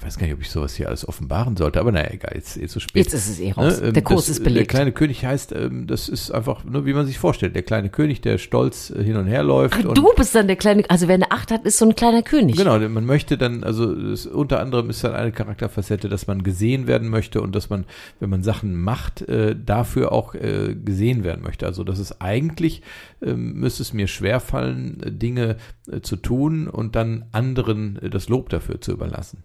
ich 0.00 0.06
weiß 0.06 0.16
gar 0.16 0.26
nicht, 0.26 0.34
ob 0.34 0.40
ich 0.40 0.50
sowas 0.50 0.74
hier 0.74 0.88
alles 0.88 1.06
offenbaren 1.06 1.58
sollte, 1.58 1.78
aber 1.78 1.92
naja, 1.92 2.08
egal, 2.10 2.32
jetzt 2.34 2.56
eh 2.56 2.66
zu 2.66 2.80
spät. 2.80 3.04
Jetzt 3.04 3.12
ist 3.12 3.28
es 3.28 3.38
eh 3.38 3.52
raus. 3.52 3.82
Ne, 3.82 3.88
ähm, 3.88 3.92
der 3.92 4.02
Kurs 4.02 4.22
das, 4.22 4.30
ist 4.30 4.38
Der 4.38 4.44
belegt. 4.44 4.70
kleine 4.70 4.92
König 4.92 5.26
heißt, 5.26 5.52
ähm, 5.52 5.86
das 5.86 6.08
ist 6.08 6.30
einfach 6.30 6.64
nur, 6.64 6.86
wie 6.86 6.94
man 6.94 7.04
sich 7.04 7.18
vorstellt. 7.18 7.54
Der 7.54 7.62
kleine 7.62 7.90
König, 7.90 8.22
der 8.22 8.38
stolz 8.38 8.88
äh, 8.88 9.04
hin 9.04 9.16
und 9.16 9.26
her 9.26 9.42
läuft. 9.42 9.74
Ach, 9.78 9.84
und 9.84 9.98
du 9.98 10.10
bist 10.16 10.34
dann 10.34 10.46
der 10.46 10.56
kleine, 10.56 10.88
also 10.88 11.06
wer 11.06 11.16
eine 11.16 11.30
8 11.30 11.50
hat, 11.50 11.66
ist 11.66 11.76
so 11.76 11.84
ein 11.84 11.94
kleiner 11.94 12.22
König. 12.22 12.56
Genau, 12.56 12.78
man 12.78 13.04
möchte 13.04 13.36
dann, 13.36 13.62
also 13.62 13.94
das, 13.94 14.24
unter 14.24 14.60
anderem 14.60 14.88
ist 14.88 15.04
dann 15.04 15.12
eine 15.12 15.32
Charakterfacette, 15.32 16.08
dass 16.08 16.26
man 16.26 16.42
gesehen 16.44 16.86
werden 16.86 17.10
möchte 17.10 17.42
und 17.42 17.54
dass 17.54 17.68
man, 17.68 17.84
wenn 18.20 18.30
man 18.30 18.42
Sachen 18.42 18.80
macht, 18.80 19.20
äh, 19.28 19.54
dafür 19.54 20.12
auch 20.12 20.34
äh, 20.34 20.76
gesehen 20.82 21.24
werden 21.24 21.42
möchte. 21.42 21.66
Also 21.66 21.84
das 21.84 21.98
ist 21.98 22.22
eigentlich, 22.22 22.80
ähm, 23.20 23.52
müsste 23.52 23.82
es 23.82 23.92
mir 23.92 24.06
schwerfallen, 24.06 25.02
äh, 25.02 25.12
Dinge 25.12 25.56
äh, 25.92 26.00
zu 26.00 26.16
tun 26.16 26.68
und 26.68 26.96
dann 26.96 27.26
anderen 27.32 28.00
äh, 28.00 28.08
das 28.08 28.30
Lob 28.30 28.48
dafür 28.48 28.80
zu 28.80 28.92
überlassen. 28.92 29.44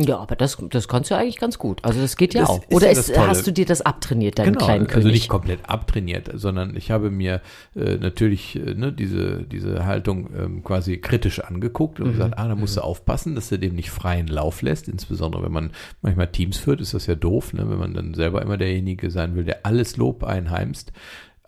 Ja, 0.00 0.18
aber 0.18 0.36
das, 0.36 0.56
das 0.70 0.86
kannst 0.86 1.10
du 1.10 1.16
eigentlich 1.16 1.38
ganz 1.38 1.58
gut. 1.58 1.84
Also 1.84 2.00
das 2.00 2.16
geht 2.16 2.32
ja 2.32 2.42
Das 2.42 2.50
auch. 2.50 2.60
Oder 2.70 2.86
ja 2.86 2.92
ist, 2.92 3.12
Tolle. 3.12 3.26
hast 3.26 3.46
du 3.48 3.52
dir 3.52 3.66
das 3.66 3.80
abtrainiert, 3.80 4.38
deinen 4.38 4.56
kleinen 4.56 4.86
König? 4.86 4.96
also 4.96 5.08
nicht 5.08 5.28
komplett 5.28 5.68
abtrainiert, 5.68 6.30
sondern 6.34 6.76
ich 6.76 6.92
habe 6.92 7.10
mir 7.10 7.42
äh, 7.74 7.96
natürlich 7.96 8.54
äh, 8.54 8.74
ne, 8.74 8.92
diese, 8.92 9.42
diese 9.42 9.86
Haltung 9.86 10.30
ähm, 10.38 10.62
quasi 10.62 10.98
kritisch 10.98 11.40
angeguckt 11.40 11.98
und 11.98 12.12
gesagt, 12.12 12.38
ah, 12.38 12.46
da 12.46 12.54
musst 12.54 12.76
du 12.76 12.80
aufpassen, 12.80 13.34
dass 13.34 13.48
du 13.48 13.58
dem 13.58 13.74
nicht 13.74 13.90
freien 13.90 14.28
Lauf 14.28 14.62
lässt, 14.62 14.86
insbesondere 14.86 15.42
wenn 15.42 15.52
man 15.52 15.70
manchmal 16.00 16.28
Teams 16.28 16.58
führt, 16.58 16.80
ist 16.80 16.94
das 16.94 17.06
ja 17.06 17.16
doof, 17.16 17.52
ne, 17.52 17.68
wenn 17.68 17.78
man 17.78 17.92
dann 17.92 18.14
selber 18.14 18.40
immer 18.40 18.56
derjenige 18.56 19.10
sein 19.10 19.34
will, 19.34 19.44
der 19.44 19.66
alles 19.66 19.96
Lob 19.96 20.22
einheimst. 20.22 20.92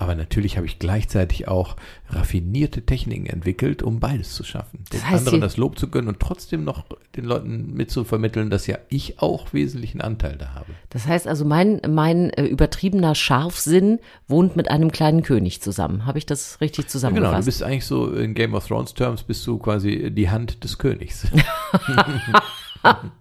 Aber 0.01 0.15
natürlich 0.15 0.57
habe 0.57 0.67
ich 0.67 0.79
gleichzeitig 0.79 1.47
auch 1.47 1.77
raffinierte 2.09 2.87
Techniken 2.87 3.27
entwickelt, 3.27 3.83
um 3.83 4.01
beides 4.01 4.35
zu 4.35 4.45
schaffen. 4.45 4.79
Den 4.79 4.99
Das 4.99 5.05
heißt, 5.05 5.19
anderen 5.27 5.43
das 5.43 5.59
Lob 5.59 5.79
zu 5.79 5.89
gönnen 5.91 6.09
und 6.09 6.21
trotzdem 6.21 6.65
noch 6.65 6.87
den 7.17 7.27
Leuten 7.27 7.75
mitzuvermitteln, 7.75 8.49
dass 8.49 8.67
ja 8.67 8.79
ich 8.89 9.21
auch 9.21 9.53
wesentlichen 9.53 10.01
Anteil 10.01 10.39
da 10.39 10.55
habe. 10.55 10.73
Das 10.89 11.07
heißt 11.07 11.29
also, 11.29 11.45
mein, 11.45 11.83
mein 11.87 12.31
äh, 12.31 12.47
übertriebener 12.47 13.15
Scharfsinn 13.15 13.99
wohnt 14.27 14.57
mit 14.57 14.71
einem 14.71 14.91
kleinen 14.91 15.23
König 15.23 15.61
zusammen. 15.61 16.07
Habe 16.07 16.17
ich 16.17 16.25
das 16.25 16.63
richtig 16.63 16.87
Ja, 16.87 16.89
zusammengefasst? 16.89 17.31
genau, 17.33 17.41
du 17.41 17.45
bist 17.45 17.63
eigentlich 17.63 17.85
so 17.85 18.11
in 18.11 18.33
Game 18.33 18.55
of 18.55 18.67
Thrones 18.67 18.95
Terms 18.95 19.23
bist 19.23 19.47
du 19.47 19.59
quasi 19.59 20.11
die 20.11 20.31
Hand 20.31 20.65
des 20.65 20.79
Königs. 20.79 21.27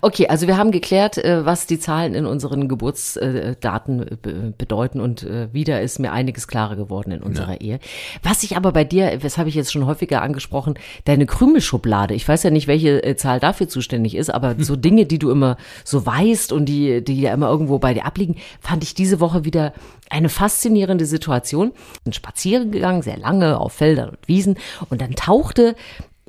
Okay, 0.00 0.28
also 0.28 0.46
wir 0.46 0.56
haben 0.56 0.70
geklärt, 0.70 1.18
äh, 1.18 1.44
was 1.44 1.66
die 1.66 1.80
Zahlen 1.80 2.14
in 2.14 2.24
unseren 2.24 2.68
Geburtsdaten 2.68 4.02
äh, 4.02 4.16
be- 4.16 4.54
bedeuten 4.56 5.00
und 5.00 5.24
äh, 5.24 5.52
wieder 5.52 5.82
ist 5.82 5.98
mir 5.98 6.12
einiges 6.12 6.46
klarer 6.46 6.76
geworden 6.76 7.10
in 7.10 7.20
unserer 7.20 7.60
Ehe. 7.60 7.80
Was 8.22 8.44
ich 8.44 8.56
aber 8.56 8.70
bei 8.70 8.84
dir, 8.84 9.18
das 9.18 9.38
habe 9.38 9.48
ich 9.48 9.56
jetzt 9.56 9.72
schon 9.72 9.86
häufiger 9.86 10.22
angesprochen, 10.22 10.74
deine 11.04 11.26
Krümelschublade, 11.26 12.14
ich 12.14 12.28
weiß 12.28 12.44
ja 12.44 12.50
nicht, 12.50 12.68
welche 12.68 13.16
Zahl 13.16 13.40
dafür 13.40 13.68
zuständig 13.68 14.14
ist, 14.14 14.30
aber 14.32 14.54
so 14.60 14.76
Dinge, 14.76 15.04
die 15.06 15.18
du 15.18 15.30
immer 15.32 15.56
so 15.84 16.06
weißt 16.06 16.52
und 16.52 16.66
die, 16.66 17.02
die 17.02 17.20
ja 17.20 17.34
immer 17.34 17.48
irgendwo 17.48 17.80
bei 17.80 17.92
dir 17.92 18.06
abliegen, 18.06 18.36
fand 18.60 18.84
ich 18.84 18.94
diese 18.94 19.18
Woche 19.18 19.44
wieder 19.44 19.72
eine 20.10 20.28
faszinierende 20.28 21.06
Situation. 21.06 21.72
Bin 22.04 22.12
spazieren 22.12 22.70
gegangen, 22.70 23.02
sehr 23.02 23.18
lange 23.18 23.58
auf 23.58 23.72
Feldern 23.72 24.10
und 24.10 24.28
Wiesen 24.28 24.56
und 24.90 25.00
dann 25.00 25.16
tauchte 25.16 25.74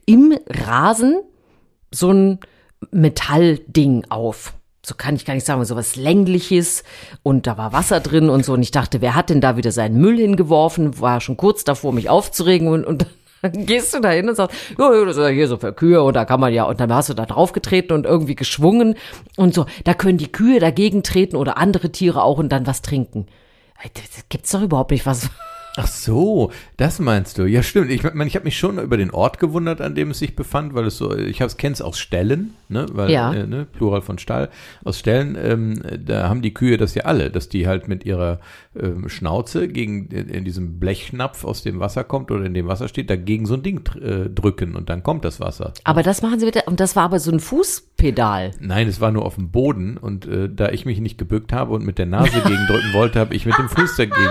im 0.08 0.36
Rasen 0.50 1.20
so 1.92 2.12
ein 2.12 2.40
Metallding 2.92 4.06
auf. 4.10 4.54
So 4.84 4.96
kann 4.96 5.16
ich 5.16 5.26
gar 5.26 5.36
nicht 5.36 5.46
sagen, 5.46 5.64
so 5.64 5.76
was 5.76 5.96
längliches 5.96 6.84
und 7.22 7.46
da 7.46 7.58
war 7.58 7.72
Wasser 7.72 8.00
drin 8.00 8.30
und 8.30 8.44
so 8.44 8.54
und 8.54 8.64
ich 8.64 8.72
dachte, 8.72 9.00
wer 9.00 9.14
hat 9.14 9.30
denn 9.30 9.40
da 9.40 9.56
wieder 9.56 9.72
seinen 9.72 10.02
Müll 10.02 10.18
hingeworfen? 10.18 11.00
War 11.00 11.22
schon 11.22 11.38
kurz 11.38 11.64
davor, 11.64 11.94
mich 11.94 12.10
aufzuregen 12.10 12.68
und, 12.68 12.86
und 12.86 13.06
Dann 13.42 13.52
gehst 13.66 13.94
du 13.94 14.00
da 14.00 14.12
hin 14.12 14.30
und 14.30 14.36
sagst, 14.36 14.56
ja, 14.78 15.06
das 15.06 15.18
ist 15.18 15.24
ja 15.24 15.30
hier 15.30 15.48
so 15.48 15.58
für 15.58 15.74
Kühe 15.74 16.02
und 16.02 16.16
da 16.16 16.26
kann 16.26 16.40
man 16.40 16.54
ja, 16.54 16.64
und 16.64 16.80
dann 16.80 16.94
hast 16.94 17.10
du 17.10 17.14
da 17.14 17.26
draufgetreten 17.26 17.96
und 17.96 18.06
irgendwie 18.06 18.36
geschwungen 18.36 18.96
und 19.36 19.54
so. 19.54 19.66
Da 19.84 19.94
können 19.94 20.18
die 20.18 20.32
Kühe 20.32 20.60
dagegen 20.60 21.04
treten 21.04 21.36
oder 21.36 21.58
andere 21.58 21.92
Tiere 21.92 22.24
auch 22.24 22.38
und 22.38 22.50
dann 22.50 22.68
was 22.68 22.82
trinken. 22.82 23.28
Das 23.94 24.26
gibt's 24.30 24.52
doch 24.52 24.62
überhaupt 24.62 24.92
nicht 24.92 25.06
was. 25.06 25.30
Ach 25.78 25.88
so, 25.88 26.52
das 26.76 27.00
meinst 27.00 27.38
du. 27.38 27.46
Ja, 27.46 27.64
stimmt. 27.64 27.92
Ich 27.92 28.04
meine, 28.04 28.28
ich 28.28 28.36
habe 28.36 28.44
mich 28.44 28.58
schon 28.58 28.78
über 28.78 28.98
den 28.98 29.12
Ort 29.12 29.40
gewundert, 29.40 29.80
an 29.80 29.96
dem 29.96 30.12
es 30.12 30.20
sich 30.20 30.36
befand, 30.36 30.74
weil 30.74 30.86
es 30.86 30.98
so, 30.98 31.16
ich 31.16 31.38
kenne 31.58 31.74
es 31.74 31.82
aus 31.82 31.98
Ställen, 31.98 32.56
ne, 32.68 32.88
weil, 32.92 33.10
Ja. 33.10 33.32
äh, 33.34 33.48
ne, 33.48 33.66
Plural 33.72 34.02
von 34.02 34.18
Stall, 34.18 34.50
aus 34.84 35.00
Ställen, 35.00 35.38
ähm, 35.42 35.82
da 36.06 36.28
haben 36.28 36.42
die 36.42 36.54
Kühe 36.54 36.76
das 36.76 36.94
ja 36.96 37.04
alle, 37.04 37.30
dass 37.32 37.48
die 37.48 37.68
halt 37.68 37.88
mit 37.88 38.06
ihrer 38.06 38.40
ähm, 38.78 39.08
Schnauze 39.08 39.70
gegen, 39.70 40.08
in, 40.08 40.28
in 40.28 40.44
diesem 40.44 40.78
Blechschnapf 40.80 41.46
aus 41.46 41.64
dem 41.64 41.80
Wasser 41.80 42.04
kommt 42.04 42.32
oder 42.32 42.44
in 42.46 42.54
dem 42.54 42.68
Wasser 42.68 42.90
steht, 42.90 43.10
dagegen 43.10 43.46
so 43.46 43.54
ein 43.54 43.64
Ding 43.64 43.82
äh, 44.02 44.30
drücken 44.30 44.76
und 44.76 44.90
dann 44.90 45.04
kommt 45.04 45.24
das 45.24 45.40
Wasser. 45.40 45.74
Aber 45.86 46.04
das 46.04 46.22
machen 46.22 46.40
sie 46.40 46.46
bitte, 46.46 46.64
und 46.66 46.82
das 46.82 46.98
war 46.98 47.04
aber 47.04 47.20
so 47.20 47.32
ein 47.32 47.40
Fußpedal. 48.02 48.52
Nein, 48.60 48.88
es 48.88 49.00
war 49.00 49.12
nur 49.12 49.26
auf 49.26 49.36
dem 49.36 49.52
Boden 49.52 49.98
und 49.98 50.26
äh, 50.26 50.50
da 50.50 50.70
ich 50.70 50.86
mich 50.86 51.00
nicht 51.00 51.18
gebückt 51.18 51.54
habe 51.54 51.74
und 51.74 51.86
mit 51.86 51.98
der 51.98 52.06
Nase 52.06 52.42
gegen 52.42 52.68
drücken 52.68 52.94
wollte, 52.94 53.20
habe 53.20 53.36
ich 53.36 53.46
mit 53.46 53.58
dem 53.58 53.70
Fuß 53.70 53.96
dagegen. 53.96 54.16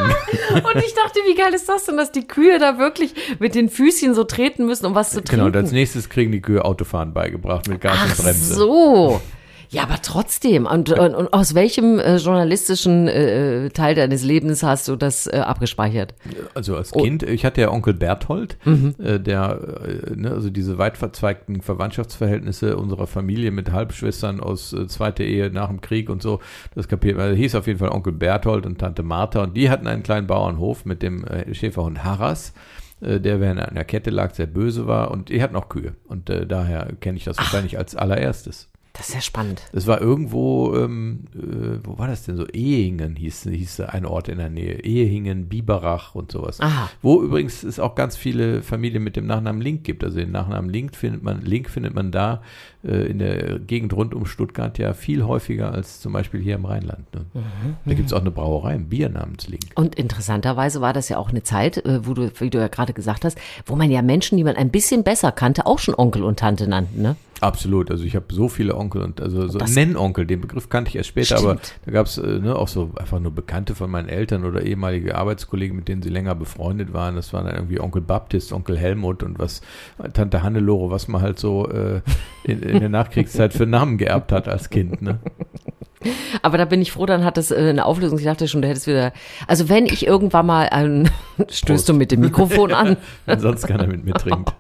Und 0.51 0.77
ich 0.77 0.95
dachte, 0.95 1.21
wie 1.29 1.35
geil 1.37 1.55
ist 1.55 1.69
das 1.69 1.85
denn, 1.85 1.97
dass 1.97 2.11
die 2.11 2.27
Kühe 2.27 2.59
da 2.59 2.79
wirklich 2.79 3.15
mit 3.39 3.55
den 3.55 3.69
Füßchen 3.69 4.15
so 4.15 4.25
treten 4.25 4.67
müssen, 4.67 4.87
um 4.87 4.95
was 4.95 5.11
zu 5.11 5.23
trinken? 5.23 5.45
Genau, 5.45 5.47
und 5.47 5.57
als 5.57 5.71
nächstes 5.71 6.09
kriegen 6.09 6.33
die 6.33 6.41
Kühe 6.41 6.65
Autofahren 6.65 7.15
beigebracht 7.15 7.69
mit 7.69 7.81
Gas 7.81 7.97
Ach 7.99 8.09
und 8.09 8.25
Bremse. 8.25 8.55
so. 8.55 9.21
Ja, 9.73 9.85
aber 9.85 10.03
trotzdem. 10.03 10.67
Und, 10.67 10.91
und, 10.91 11.15
und 11.15 11.33
aus 11.33 11.55
welchem 11.55 12.01
äh, 12.01 12.17
journalistischen 12.17 13.07
äh, 13.07 13.71
Teil 13.71 13.95
deines 13.95 14.25
Lebens 14.25 14.65
hast 14.65 14.89
du 14.89 14.97
das 14.97 15.29
äh, 15.29 15.37
abgespeichert? 15.39 16.15
Also 16.55 16.75
als 16.77 16.93
Oh. 16.93 17.01
Kind, 17.03 17.23
ich 17.23 17.45
hatte 17.45 17.61
ja 17.61 17.71
Onkel 17.71 17.95
Berthold, 17.95 18.57
Mhm. 18.65 18.97
äh, 18.99 19.21
der, 19.21 19.61
äh, 19.85 20.17
ne, 20.17 20.33
also 20.33 20.51
diese 20.51 20.77
weit 20.79 20.97
verzweigten 20.97 21.61
Verwandtschaftsverhältnisse 21.63 22.77
unserer 22.77 23.07
Familie 23.07 23.53
mit 23.53 23.71
Halbschwestern 23.71 24.41
aus 24.41 24.73
äh, 24.73 24.89
zweiter 24.89 25.23
Ehe 25.23 25.51
nach 25.53 25.69
dem 25.69 25.81
Krieg 25.81 26.11
und 26.11 26.21
so, 26.21 26.41
das 26.75 26.89
kapiert 26.89 27.17
man. 27.17 27.27
Also 27.27 27.37
hieß 27.37 27.55
auf 27.55 27.69
jeden 27.69 27.79
Fall 27.79 27.91
Onkel 27.91 28.13
Berthold 28.13 28.67
und 28.67 28.79
Tante 28.79 29.05
Martha 29.05 29.43
und 29.43 29.57
die 29.57 29.71
hatten 29.71 29.87
einen 29.87 30.03
kleinen 30.03 30.27
Bauernhof 30.27 30.85
mit 30.85 31.01
dem 31.03 31.25
äh, 31.25 31.55
Schäferhund 31.55 32.03
Harras. 32.03 32.55
äh, 33.01 33.21
Der 33.21 33.41
während 33.41 33.61
einer 33.61 33.85
Kette 33.85 34.11
lag, 34.11 34.35
sehr 34.35 34.47
böse 34.47 34.89
war 34.89 35.13
und 35.13 35.29
die 35.29 35.41
hatten 35.43 35.55
auch 35.55 35.69
Kühe. 35.69 35.95
Und 36.09 36.29
äh, 36.29 36.45
daher 36.45 36.89
kenne 37.01 37.19
ich 37.19 37.25
das 37.25 37.39
wahrscheinlich 37.39 37.79
als 37.79 37.95
allererstes. 37.95 38.67
Das 39.01 39.09
ist 39.09 39.15
ja 39.15 39.21
spannend. 39.23 39.63
Das 39.73 39.87
war 39.87 39.99
irgendwo, 39.99 40.77
ähm, 40.77 41.21
äh, 41.35 41.79
wo 41.83 41.99
war 41.99 42.07
das 42.07 42.25
denn 42.25 42.37
so? 42.37 42.47
Ehingen 42.49 43.17
hieß, 43.17 43.45
hieß 43.45 43.81
ein 43.81 44.05
Ort 44.05 44.29
in 44.29 44.37
der 44.37 44.51
Nähe. 44.51 44.85
Ehingen, 44.85 45.49
Biberach 45.49 46.15
und 46.15 46.31
sowas. 46.31 46.61
Aha. 46.61 46.91
Wo 47.01 47.23
übrigens 47.23 47.63
es 47.63 47.81
auch 47.81 47.95
ganz 47.95 48.19
viele 48.19 48.61
Familien 48.61 49.03
mit 49.03 49.17
dem 49.17 49.25
Nachnamen 49.25 49.63
Link 49.63 49.85
gibt. 49.85 50.05
Also 50.05 50.19
den 50.19 50.33
Nachnamen 50.33 50.69
Link 50.69 50.95
findet 50.95 51.23
man, 51.23 51.41
Link 51.41 51.71
findet 51.71 51.95
man 51.95 52.13
da 52.13 52.43
äh, 52.85 53.07
in 53.07 53.21
der 53.21 53.59
Gegend 53.61 53.95
rund 53.95 54.15
um 54.15 54.27
Stuttgart 54.27 54.77
ja 54.77 54.93
viel 54.93 55.25
häufiger 55.25 55.73
als 55.73 56.01
zum 56.01 56.13
Beispiel 56.13 56.43
hier 56.43 56.57
im 56.57 56.67
Rheinland. 56.67 57.11
Ne? 57.15 57.25
Da 57.87 57.95
gibt 57.95 58.09
es 58.09 58.13
auch 58.13 58.21
eine 58.21 58.31
Brauerei, 58.31 58.75
ein 58.75 58.91
Bier 58.91 59.09
namens 59.09 59.49
Link. 59.49 59.63
Und 59.77 59.95
interessanterweise 59.95 60.83
war 60.83 60.93
das 60.93 61.09
ja 61.09 61.17
auch 61.17 61.31
eine 61.31 61.43
Zeit, 61.43 61.79
äh, 61.87 62.07
wo 62.07 62.13
du, 62.13 62.31
wie 62.39 62.51
du 62.51 62.59
ja 62.59 62.69
gerade 62.69 62.93
gesagt 62.93 63.25
hast, 63.25 63.39
wo 63.65 63.77
man 63.77 63.91
ja 63.91 64.03
Menschen, 64.03 64.37
die 64.37 64.45
man 64.45 64.57
ein 64.57 64.69
bisschen 64.69 65.05
besser 65.05 65.33
kannte, 65.33 65.65
auch 65.65 65.79
schon 65.79 65.95
Onkel 65.95 66.23
und 66.23 66.39
Tante 66.39 66.69
nannten, 66.69 67.01
ne? 67.01 67.17
Absolut. 67.41 67.91
Also 67.91 68.05
ich 68.05 68.15
habe 68.17 68.27
so 68.33 68.49
viele 68.49 68.77
Onkel 68.77 69.03
und 69.03 69.21
also 69.21 69.49
so 69.49 69.59
Das- 69.59 69.75
Nennonkel, 69.75 70.27
den 70.27 70.41
Begriff 70.41 70.69
kannte 70.69 70.89
ich 70.91 70.97
erst 70.97 71.09
später, 71.09 71.37
Stimmt. 71.39 71.51
aber 71.51 71.61
da 71.87 71.91
gab 71.93 72.07
es 72.07 72.19
äh, 72.19 72.39
ne, 72.39 72.55
auch 72.57 72.69
so 72.69 72.91
einfach 72.97 73.19
nur 73.21 73.33
Bekannte 73.33 73.75
von 73.75 73.91
meinen 73.91 74.09
Eltern 74.09 74.45
oder 74.45 74.63
ehemalige 74.63 75.15
Arbeitskollegen, 75.17 75.77
mit 75.77 75.89
denen 75.89 76.03
sie 76.03 76.11
länger 76.11 76.35
befreundet 76.35 76.93
waren. 76.93 77.17
Das 77.17 77.33
waren 77.33 77.47
dann 77.47 77.55
irgendwie 77.55 77.81
Onkel 77.81 78.03
Baptist, 78.03 78.53
Onkel 78.53 78.77
Helmut 78.79 79.23
und 79.23 79.39
was 79.39 79.61
Tante 80.13 80.43
Hannelore, 80.43 80.91
was 80.91 81.09
man 81.09 81.23
halt 81.23 81.39
so 81.39 81.69
äh, 81.69 82.01
in, 82.45 82.63
in 82.63 82.81
der 82.81 82.89
Nachkriegszeit 82.89 83.53
für 83.55 83.67
Namen 83.67 83.99
geerbt 83.99 84.33
hat 84.33 84.49
als 84.49 84.71
Kind. 84.71 85.01
Ne? 85.03 85.19
Aber 86.43 86.57
da 86.57 86.65
bin 86.65 86.81
ich 86.81 86.93
froh, 86.93 87.05
dann 87.05 87.25
hat 87.25 87.37
das 87.37 87.51
äh, 87.51 87.57
eine 87.57 87.85
Auflösung. 87.85 88.19
Ich 88.19 88.25
dachte 88.25 88.49
schon, 88.49 88.63
du 88.63 88.69
hättest 88.69 88.87
wieder. 88.87 89.13
Also 89.47 89.69
wenn 89.69 89.85
ich 89.87 90.07
irgendwann 90.07 90.47
mal 90.47 90.69
ein 90.71 91.11
stößt 91.51 91.89
du 91.89 91.95
mit 91.95 92.11
dem 92.13 92.21
Mikrofon 92.21 92.73
an, 92.73 92.97
Wenn 93.27 93.41
sonst 93.41 93.67
keiner 93.67 93.87
mit 93.87 94.05
mir 94.05 94.15
trinkt. 94.15 94.53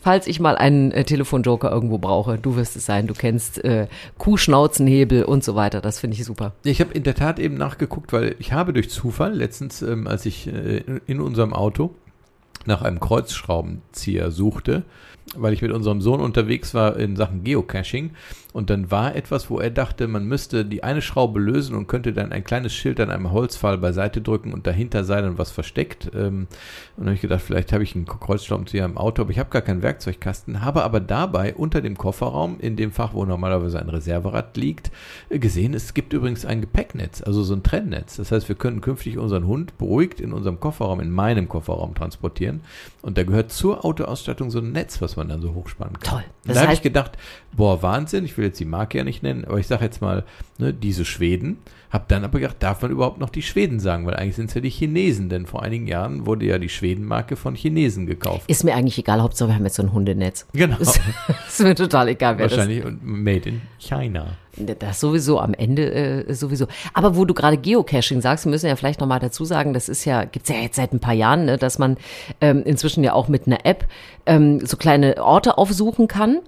Falls 0.00 0.26
ich 0.26 0.40
mal 0.40 0.56
einen 0.56 0.92
äh, 0.92 1.04
Telefonjoker 1.04 1.70
irgendwo 1.70 1.98
brauche, 1.98 2.38
du 2.38 2.56
wirst 2.56 2.76
es 2.76 2.86
sein. 2.86 3.06
Du 3.06 3.14
kennst 3.14 3.62
äh, 3.64 3.86
Kuhschnauzenhebel 4.18 5.24
und 5.24 5.44
so 5.44 5.54
weiter. 5.54 5.80
Das 5.80 5.98
finde 5.98 6.16
ich 6.16 6.24
super. 6.24 6.52
Ich 6.64 6.80
habe 6.80 6.92
in 6.92 7.02
der 7.02 7.14
Tat 7.14 7.38
eben 7.38 7.56
nachgeguckt, 7.56 8.12
weil 8.12 8.36
ich 8.38 8.52
habe 8.52 8.72
durch 8.72 8.90
Zufall 8.90 9.34
letztens, 9.34 9.82
ähm, 9.82 10.06
als 10.06 10.26
ich 10.26 10.46
äh, 10.46 10.82
in 11.06 11.20
unserem 11.20 11.52
Auto 11.52 11.94
nach 12.66 12.82
einem 12.82 13.00
Kreuzschraubenzieher 13.00 14.30
suchte, 14.30 14.84
weil 15.36 15.52
ich 15.52 15.62
mit 15.62 15.72
unserem 15.72 16.00
Sohn 16.00 16.20
unterwegs 16.20 16.74
war 16.74 16.96
in 16.96 17.16
Sachen 17.16 17.44
Geocaching 17.44 18.10
und 18.52 18.70
dann 18.70 18.90
war 18.90 19.14
etwas, 19.14 19.50
wo 19.50 19.60
er 19.60 19.70
dachte, 19.70 20.08
man 20.08 20.24
müsste 20.24 20.64
die 20.64 20.82
eine 20.82 21.02
Schraube 21.02 21.38
lösen 21.38 21.76
und 21.76 21.86
könnte 21.86 22.14
dann 22.14 22.32
ein 22.32 22.44
kleines 22.44 22.72
Schild 22.72 22.98
an 22.98 23.10
einem 23.10 23.30
Holzpfahl 23.30 23.76
beiseite 23.76 24.22
drücken 24.22 24.54
und 24.54 24.66
dahinter 24.66 25.04
sei 25.04 25.20
dann 25.20 25.36
was 25.36 25.50
versteckt. 25.50 26.10
Ähm, 26.14 26.46
und 26.96 26.96
dann 26.96 27.06
habe 27.06 27.14
ich 27.14 27.20
gedacht, 27.20 27.42
vielleicht 27.42 27.72
habe 27.72 27.84
ich 27.84 27.94
einen 27.94 28.06
Kreuzschraubenzieher 28.06 28.86
im 28.86 28.96
Auto, 28.96 29.22
aber 29.22 29.32
ich 29.32 29.38
habe 29.38 29.50
gar 29.50 29.60
keinen 29.60 29.82
Werkzeugkasten, 29.82 30.62
habe 30.64 30.82
aber 30.82 31.00
dabei 31.00 31.54
unter 31.54 31.82
dem 31.82 31.98
Kofferraum, 31.98 32.58
in 32.58 32.76
dem 32.76 32.90
Fach, 32.90 33.12
wo 33.12 33.26
normalerweise 33.26 33.80
ein 33.80 33.90
Reserverad 33.90 34.56
liegt, 34.56 34.90
gesehen, 35.28 35.74
es 35.74 35.92
gibt 35.92 36.14
übrigens 36.14 36.46
ein 36.46 36.62
Gepäcknetz, 36.62 37.22
also 37.22 37.42
so 37.42 37.54
ein 37.54 37.62
Trennnetz. 37.62 38.16
Das 38.16 38.32
heißt, 38.32 38.48
wir 38.48 38.56
können 38.56 38.80
künftig 38.80 39.18
unseren 39.18 39.46
Hund 39.46 39.76
beruhigt 39.76 40.20
in 40.20 40.32
unserem 40.32 40.58
Kofferraum, 40.58 41.00
in 41.00 41.10
meinem 41.10 41.48
Kofferraum 41.48 41.94
transportieren. 41.94 42.62
Und 43.02 43.18
da 43.18 43.24
gehört 43.24 43.52
zur 43.52 43.84
Autoausstattung 43.84 44.50
so 44.50 44.58
ein 44.60 44.72
Netz, 44.72 45.02
was 45.02 45.17
man 45.18 45.28
dann 45.28 45.42
so 45.42 45.54
hochspannen 45.54 45.98
kann. 45.98 46.20
Toll. 46.20 46.24
Das 46.46 46.56
da 46.56 46.62
habe 46.62 46.72
ich 46.72 46.82
gedacht, 46.82 47.18
boah, 47.56 47.82
Wahnsinn, 47.82 48.24
ich 48.24 48.36
will 48.38 48.46
jetzt 48.46 48.58
die 48.60 48.64
Marke 48.64 48.98
ja 48.98 49.04
nicht 49.04 49.22
nennen, 49.22 49.44
aber 49.44 49.58
ich 49.58 49.66
sage 49.66 49.84
jetzt 49.84 50.00
mal, 50.00 50.24
ne, 50.58 50.72
diese 50.72 51.04
Schweden. 51.04 51.58
Hab 51.90 52.08
dann 52.08 52.22
aber 52.22 52.38
gedacht, 52.38 52.56
darf 52.60 52.82
man 52.82 52.90
überhaupt 52.90 53.18
noch 53.18 53.30
die 53.30 53.40
Schweden 53.40 53.80
sagen? 53.80 54.06
Weil 54.06 54.14
eigentlich 54.14 54.36
sind 54.36 54.50
es 54.50 54.54
ja 54.54 54.60
die 54.60 54.68
Chinesen, 54.68 55.30
denn 55.30 55.46
vor 55.46 55.62
einigen 55.62 55.86
Jahren 55.86 56.26
wurde 56.26 56.44
ja 56.44 56.58
die 56.58 56.68
Schwedenmarke 56.68 57.34
von 57.36 57.54
Chinesen 57.54 58.06
gekauft. 58.06 58.48
Ist 58.50 58.62
mir 58.62 58.74
eigentlich 58.74 58.98
egal, 58.98 59.22
Hauptsache 59.22 59.48
wir 59.48 59.54
haben 59.54 59.64
jetzt 59.64 59.76
so 59.76 59.82
ein 59.82 59.92
Hundenetz. 59.92 60.46
Genau. 60.52 60.76
Ist, 60.76 61.00
ist 61.48 61.60
mir 61.60 61.74
total 61.74 62.08
egal, 62.08 62.36
wer 62.38 62.48
das 62.48 62.58
Wahrscheinlich 62.58 62.84
made 63.02 63.48
in 63.48 63.62
China. 63.78 64.36
Das 64.58 65.00
sowieso 65.00 65.40
am 65.40 65.54
Ende 65.54 65.92
äh, 65.92 66.34
sowieso. 66.34 66.66
Aber 66.92 67.16
wo 67.16 67.24
du 67.24 67.34
gerade 67.34 67.56
Geocaching 67.56 68.20
sagst, 68.20 68.44
wir 68.44 68.50
müssen 68.50 68.66
ja 68.66 68.76
vielleicht 68.76 69.00
nochmal 69.00 69.20
dazu 69.20 69.44
sagen, 69.44 69.72
das 69.72 69.88
ist 69.88 70.04
ja, 70.04 70.24
gibt's 70.24 70.48
ja 70.48 70.56
jetzt 70.56 70.76
seit 70.76 70.92
ein 70.92 71.00
paar 71.00 71.14
Jahren, 71.14 71.44
ne, 71.44 71.58
dass 71.58 71.78
man 71.78 71.96
ähm, 72.40 72.62
inzwischen 72.64 73.04
ja 73.04 73.12
auch 73.12 73.28
mit 73.28 73.46
einer 73.46 73.64
App 73.64 73.86
ähm, 74.26 74.64
so 74.64 74.76
kleine 74.76 75.22
Orte 75.22 75.58
aufsuchen 75.58 76.08
kann. 76.08 76.40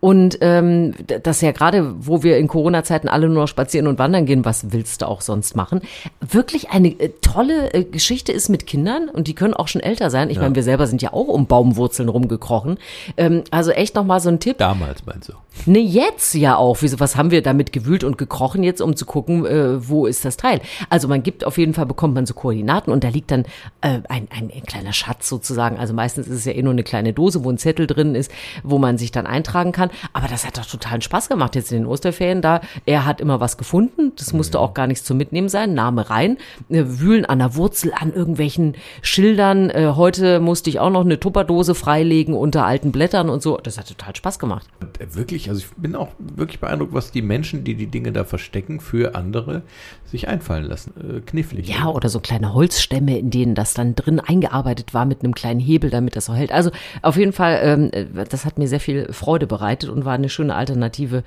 Und 0.00 0.38
ähm, 0.42 0.94
das 1.22 1.40
ja 1.40 1.52
gerade, 1.52 1.94
wo 1.98 2.22
wir 2.22 2.36
in 2.36 2.48
Corona-Zeiten 2.48 3.08
alle 3.08 3.28
nur 3.28 3.42
noch 3.42 3.48
spazieren 3.48 3.86
und 3.86 3.98
wandern 3.98 4.26
gehen, 4.26 4.44
was 4.44 4.72
willst 4.72 5.02
du 5.02 5.08
auch 5.08 5.22
sonst 5.22 5.56
machen? 5.56 5.80
Wirklich 6.20 6.70
eine 6.70 6.88
äh, 6.88 7.10
tolle 7.22 7.72
äh, 7.72 7.84
Geschichte 7.84 8.30
ist 8.30 8.48
mit 8.48 8.66
Kindern 8.66 9.08
und 9.08 9.26
die 9.26 9.34
können 9.34 9.54
auch 9.54 9.68
schon 9.68 9.80
älter 9.80 10.10
sein. 10.10 10.28
Ich 10.28 10.38
meine, 10.38 10.54
wir 10.54 10.62
selber 10.62 10.86
sind 10.86 11.00
ja 11.00 11.12
auch 11.12 11.28
um 11.28 11.46
Baumwurzeln 11.46 12.08
rumgekrochen. 12.08 12.78
Ähm, 13.16 13.44
also 13.50 13.70
echt 13.70 13.94
nochmal 13.94 14.20
so 14.20 14.28
ein 14.28 14.38
Tipp. 14.38 14.58
Damals 14.58 15.04
meinst 15.06 15.30
du? 15.30 15.32
Ne, 15.64 15.80
jetzt 15.80 16.34
ja 16.34 16.56
auch. 16.56 16.76
Wieso, 16.80 17.00
was 17.00 17.16
haben 17.16 17.30
wir 17.30 17.42
damit 17.42 17.72
gewühlt 17.72 18.04
und 18.04 18.18
gekrochen 18.18 18.62
jetzt, 18.62 18.82
um 18.82 18.94
zu 18.94 19.06
gucken, 19.06 19.46
äh, 19.46 19.88
wo 19.88 20.06
ist 20.06 20.24
das 20.24 20.36
Teil? 20.36 20.60
Also 20.90 21.08
man 21.08 21.22
gibt 21.22 21.44
auf 21.46 21.56
jeden 21.56 21.72
Fall, 21.72 21.86
bekommt 21.86 22.14
man 22.14 22.26
so 22.26 22.34
Koordinaten 22.34 22.92
und 22.92 23.02
da 23.02 23.08
liegt 23.08 23.30
dann 23.30 23.44
äh, 23.80 24.00
ein, 24.08 24.28
ein, 24.30 24.50
ein 24.54 24.62
kleiner 24.66 24.92
Schatz 24.92 25.28
sozusagen. 25.28 25.78
Also 25.78 25.94
meistens 25.94 26.28
ist 26.28 26.36
es 26.36 26.44
ja 26.44 26.52
eh 26.52 26.62
nur 26.62 26.72
eine 26.72 26.84
kleine 26.84 27.12
Dose, 27.14 27.42
wo 27.42 27.50
ein 27.50 27.58
Zettel 27.58 27.86
drin 27.86 28.14
ist, 28.14 28.30
wo 28.62 28.78
man 28.78 28.98
sich 28.98 29.10
dann 29.10 29.26
eintragen 29.26 29.72
kann. 29.72 29.85
Aber 30.12 30.28
das 30.28 30.46
hat 30.46 30.58
doch 30.58 30.66
totalen 30.66 31.02
Spaß 31.02 31.28
gemacht 31.28 31.54
jetzt 31.54 31.72
in 31.72 31.78
den 31.78 31.86
Osterferien 31.86 32.42
da. 32.42 32.60
Er 32.84 33.04
hat 33.04 33.20
immer 33.20 33.40
was 33.40 33.56
gefunden. 33.56 34.12
Das 34.16 34.32
musste 34.32 34.58
auch 34.58 34.74
gar 34.74 34.86
nichts 34.86 35.04
zum 35.04 35.16
Mitnehmen 35.16 35.48
sein. 35.48 35.74
Name 35.74 36.10
rein. 36.10 36.38
Äh, 36.68 36.84
wühlen 36.86 37.24
an 37.24 37.38
der 37.38 37.56
Wurzel, 37.56 37.92
an 37.94 38.12
irgendwelchen 38.12 38.76
Schildern. 39.02 39.70
Äh, 39.70 39.92
heute 39.96 40.40
musste 40.40 40.70
ich 40.70 40.80
auch 40.80 40.90
noch 40.90 41.04
eine 41.04 41.20
Tupperdose 41.20 41.74
freilegen 41.74 42.34
unter 42.34 42.64
alten 42.64 42.92
Blättern 42.92 43.28
und 43.28 43.42
so. 43.42 43.58
Das 43.58 43.78
hat 43.78 43.88
total 43.88 44.14
Spaß 44.14 44.38
gemacht. 44.38 44.66
Äh, 44.98 45.14
wirklich, 45.14 45.48
also 45.48 45.60
ich 45.60 45.70
bin 45.76 45.94
auch 45.94 46.08
wirklich 46.18 46.60
beeindruckt, 46.60 46.94
was 46.94 47.10
die 47.12 47.22
Menschen, 47.22 47.64
die 47.64 47.74
die 47.74 47.86
Dinge 47.86 48.12
da 48.12 48.24
verstecken, 48.24 48.80
für 48.80 49.14
andere 49.14 49.62
sich 50.04 50.28
einfallen 50.28 50.64
lassen. 50.64 51.22
Knifflig. 51.26 51.68
Ja, 51.68 51.88
oder 51.88 52.08
so 52.08 52.20
kleine 52.20 52.54
Holzstämme, 52.54 53.18
in 53.18 53.30
denen 53.30 53.54
das 53.54 53.74
dann 53.74 53.94
drin 53.94 54.20
eingearbeitet 54.20 54.94
war 54.94 55.04
mit 55.04 55.22
einem 55.22 55.34
kleinen 55.34 55.60
Hebel, 55.60 55.90
damit 55.90 56.16
das 56.16 56.26
so 56.26 56.34
hält. 56.34 56.52
Also 56.52 56.70
auf 57.02 57.16
jeden 57.16 57.32
Fall, 57.32 57.60
ähm, 57.62 57.90
äh, 57.92 58.24
das 58.28 58.44
hat 58.44 58.58
mir 58.58 58.68
sehr 58.68 58.80
viel 58.80 59.12
Freude 59.12 59.46
bereitet 59.46 59.75
und 59.84 60.04
war 60.04 60.14
eine 60.14 60.28
schöne 60.28 60.54
Alternative 60.54 61.22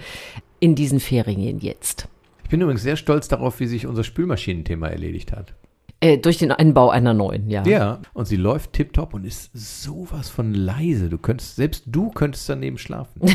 in 0.60 0.76
diesen 0.76 1.00
Ferien 1.00 1.60
jetzt. 1.60 2.08
Ich 2.44 2.50
bin 2.50 2.62
übrigens 2.62 2.82
sehr 2.82 2.96
stolz 2.96 3.28
darauf, 3.28 3.60
wie 3.60 3.68
sich 3.68 3.86
unser 3.86 4.04
Spülmaschinenthema 4.04 4.88
erledigt 4.88 5.32
hat. 5.32 5.54
Äh, 6.02 6.18
durch 6.18 6.38
den 6.38 6.54
Einbau 6.54 6.90
einer 6.90 7.14
neuen, 7.14 7.50
ja. 7.50 7.62
Ja, 7.66 8.00
und 8.14 8.26
sie 8.26 8.38
läuft 8.38 8.72
tipptopp 8.72 9.14
und 9.14 9.26
ist 9.26 9.50
sowas 9.54 10.30
von 10.30 10.54
leise. 10.54 11.10
Du 11.10 11.18
könntest, 11.18 11.58
selbst 11.58 11.84
du 11.88 12.10
könntest 12.10 12.48
daneben 12.48 12.78
schlafen. 12.78 13.22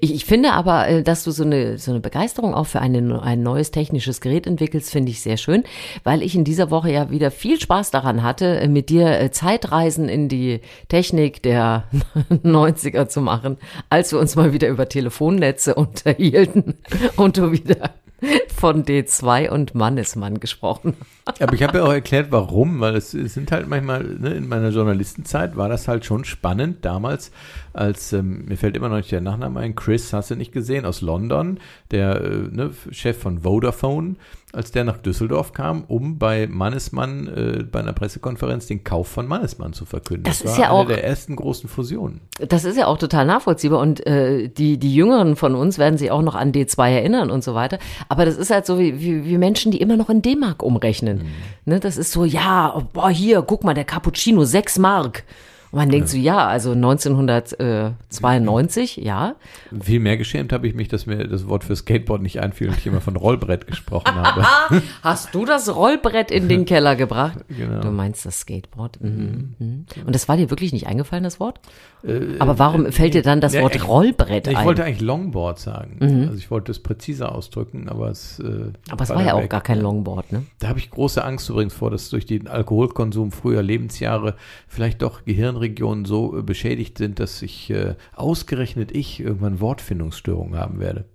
Ich, 0.00 0.12
ich 0.12 0.24
finde 0.24 0.52
aber, 0.52 0.88
äh, 0.88 1.02
dass 1.02 1.24
du 1.24 1.30
so 1.30 1.44
eine, 1.44 1.78
so 1.78 1.92
eine 1.92 2.00
Begeisterung 2.00 2.54
auch 2.54 2.66
für 2.66 2.80
eine, 2.80 3.22
ein 3.22 3.42
neues 3.42 3.70
technisches 3.70 4.20
Gerät 4.20 4.46
entwickelst, 4.46 4.90
finde 4.90 5.10
ich 5.10 5.20
sehr 5.20 5.36
schön, 5.36 5.64
weil 6.04 6.22
ich 6.22 6.34
in 6.34 6.44
dieser 6.44 6.70
Woche 6.70 6.90
ja 6.90 7.10
wieder 7.10 7.30
viel 7.30 7.60
Spaß 7.60 7.90
daran 7.90 8.22
hatte, 8.22 8.60
äh, 8.60 8.68
mit 8.68 8.90
dir 8.90 9.18
äh, 9.18 9.30
Zeitreisen 9.30 10.08
in 10.08 10.28
die 10.28 10.60
Technik 10.88 11.42
der 11.42 11.84
90er 12.30 13.08
zu 13.08 13.20
machen, 13.20 13.56
als 13.88 14.12
wir 14.12 14.18
uns 14.18 14.36
mal 14.36 14.52
wieder 14.52 14.68
über 14.68 14.88
Telefonnetze 14.88 15.74
unterhielten 15.76 16.74
und 17.16 17.38
du 17.38 17.52
wieder 17.52 17.90
von 18.56 18.84
D2 18.84 19.48
und 19.50 19.74
Mannesmann 19.74 20.40
gesprochen. 20.40 20.94
Aber 21.40 21.54
ich 21.54 21.62
habe 21.62 21.78
ja 21.78 21.84
auch 21.84 21.92
erklärt, 21.92 22.28
warum, 22.30 22.80
weil 22.80 22.96
es, 22.96 23.10
sind 23.10 23.52
halt 23.52 23.68
manchmal, 23.68 24.02
ne, 24.04 24.30
in 24.34 24.48
meiner 24.48 24.70
Journalistenzeit 24.70 25.56
war 25.56 25.68
das 25.68 25.88
halt 25.88 26.04
schon 26.04 26.24
spannend 26.24 26.84
damals, 26.84 27.30
als, 27.72 28.12
ähm, 28.12 28.44
mir 28.46 28.56
fällt 28.56 28.76
immer 28.76 28.88
noch 28.88 28.96
nicht 28.96 29.12
der 29.12 29.20
Nachname 29.20 29.60
ein, 29.60 29.74
Chris, 29.74 30.12
hast 30.12 30.30
du 30.30 30.36
nicht 30.36 30.52
gesehen, 30.52 30.84
aus 30.84 31.00
London, 31.00 31.58
der 31.90 32.20
äh, 32.20 32.48
ne, 32.50 32.70
Chef 32.90 33.18
von 33.18 33.40
Vodafone, 33.40 34.16
als 34.52 34.70
der 34.70 34.84
nach 34.84 34.98
Düsseldorf 34.98 35.54
kam, 35.54 35.84
um 35.84 36.18
bei 36.18 36.46
Mannesmann 36.46 37.26
äh, 37.28 37.62
bei 37.64 37.80
einer 37.80 37.94
Pressekonferenz 37.94 38.66
den 38.66 38.84
Kauf 38.84 39.08
von 39.08 39.26
Mannesmann 39.26 39.72
zu 39.72 39.86
verkünden. 39.86 40.24
Das, 40.24 40.40
das 40.40 40.52
ist 40.52 40.58
war 40.58 40.64
ja 40.64 40.70
eine 40.70 40.80
auch, 40.80 40.86
der 40.86 41.04
ersten 41.04 41.36
großen 41.36 41.68
Fusionen. 41.68 42.20
Das 42.38 42.64
ist 42.64 42.76
ja 42.76 42.86
auch 42.86 42.98
total 42.98 43.24
nachvollziehbar 43.24 43.80
und 43.80 44.06
äh, 44.06 44.48
die, 44.48 44.76
die 44.76 44.94
Jüngeren 44.94 45.36
von 45.36 45.54
uns 45.54 45.78
werden 45.78 45.96
sich 45.96 46.10
auch 46.10 46.22
noch 46.22 46.34
an 46.34 46.52
D2 46.52 46.90
erinnern 46.90 47.30
und 47.30 47.42
so 47.42 47.54
weiter. 47.54 47.78
Aber 48.08 48.26
das 48.26 48.36
ist 48.36 48.50
halt 48.50 48.66
so 48.66 48.78
wie, 48.78 49.00
wie, 49.00 49.24
wie 49.24 49.38
Menschen, 49.38 49.72
die 49.72 49.80
immer 49.80 49.96
noch 49.96 50.10
in 50.10 50.20
D-Mark 50.20 50.62
umrechnen. 50.62 51.18
Mhm. 51.18 51.30
Ne, 51.64 51.80
das 51.80 51.96
ist 51.96 52.12
so, 52.12 52.24
ja, 52.24 52.82
boah, 52.92 53.08
hier, 53.08 53.42
guck 53.42 53.64
mal, 53.64 53.74
der 53.74 53.84
Cappuccino, 53.84 54.44
6 54.44 54.78
Mark. 54.78 55.24
Und 55.72 55.78
man 55.78 55.88
denkt 55.88 56.08
ja. 56.08 56.12
so, 56.12 56.18
ja, 56.18 56.46
also 56.46 56.72
1992, 56.72 58.98
ja. 58.98 59.36
Viel 59.80 60.00
mehr 60.00 60.18
geschämt 60.18 60.52
habe 60.52 60.68
ich 60.68 60.74
mich, 60.74 60.88
dass 60.88 61.06
mir 61.06 61.26
das 61.26 61.48
Wort 61.48 61.64
für 61.64 61.74
Skateboard 61.74 62.20
nicht 62.20 62.40
einfiel 62.40 62.68
und 62.68 62.76
ich 62.76 62.86
immer 62.86 63.00
von 63.00 63.16
Rollbrett 63.16 63.66
gesprochen 63.66 64.14
habe. 64.14 64.44
Hast 65.02 65.34
du 65.34 65.46
das 65.46 65.74
Rollbrett 65.74 66.30
in 66.30 66.46
den 66.48 66.66
Keller 66.66 66.94
gebracht? 66.94 67.38
Genau. 67.48 67.80
Du 67.80 67.90
meinst 67.90 68.26
das 68.26 68.40
Skateboard. 68.40 69.00
Mhm. 69.00 69.54
Mhm. 69.58 69.86
Und 70.04 70.14
das 70.14 70.28
war 70.28 70.36
dir 70.36 70.50
wirklich 70.50 70.74
nicht 70.74 70.86
eingefallen, 70.86 71.24
das 71.24 71.40
Wort? 71.40 71.58
Äh, 72.04 72.36
Aber 72.38 72.58
warum 72.58 72.84
äh, 72.84 72.92
fällt 72.92 73.14
dir 73.14 73.22
dann 73.22 73.40
das 73.40 73.54
ja, 73.54 73.62
Wort 73.62 73.88
Rollbrett 73.88 74.48
ich 74.48 74.54
ein? 74.54 74.60
Ich 74.60 74.66
wollte 74.66 74.84
eigentlich 74.84 75.00
Longboard 75.00 75.58
sagen. 75.58 75.96
Mhm. 76.00 76.24
Also 76.24 76.34
ich 76.34 76.50
wollte 76.50 76.70
es 76.70 76.80
präziser 76.80 77.34
ausdrücken, 77.34 77.88
aber 77.88 78.10
es 78.10 78.38
äh, 78.40 78.72
Aber 78.90 79.04
es 79.04 79.08
war, 79.08 79.16
war 79.16 79.24
ja 79.24 79.32
auch 79.32 79.42
weg. 79.42 79.48
gar 79.48 79.62
kein 79.62 79.80
Longboard, 79.80 80.32
ne? 80.32 80.42
Da 80.58 80.68
habe 80.68 80.78
ich 80.78 80.90
große 80.90 81.24
Angst 81.24 81.48
übrigens 81.48 81.72
vor, 81.72 81.90
dass 81.90 82.10
durch 82.10 82.26
den 82.26 82.46
Alkoholkonsum 82.46 83.32
früher 83.32 83.62
Lebensjahre 83.62 84.34
vielleicht 84.68 85.00
doch 85.00 85.24
Gehirn 85.24 85.61
Regionen 85.62 86.04
so 86.04 86.38
äh, 86.38 86.42
beschädigt 86.42 86.98
sind, 86.98 87.18
dass 87.18 87.40
ich 87.40 87.70
äh, 87.70 87.94
ausgerechnet 88.14 88.92
ich 88.92 89.20
irgendwann 89.20 89.60
Wortfindungsstörungen 89.60 90.58
haben 90.58 90.78
werde. 90.78 91.06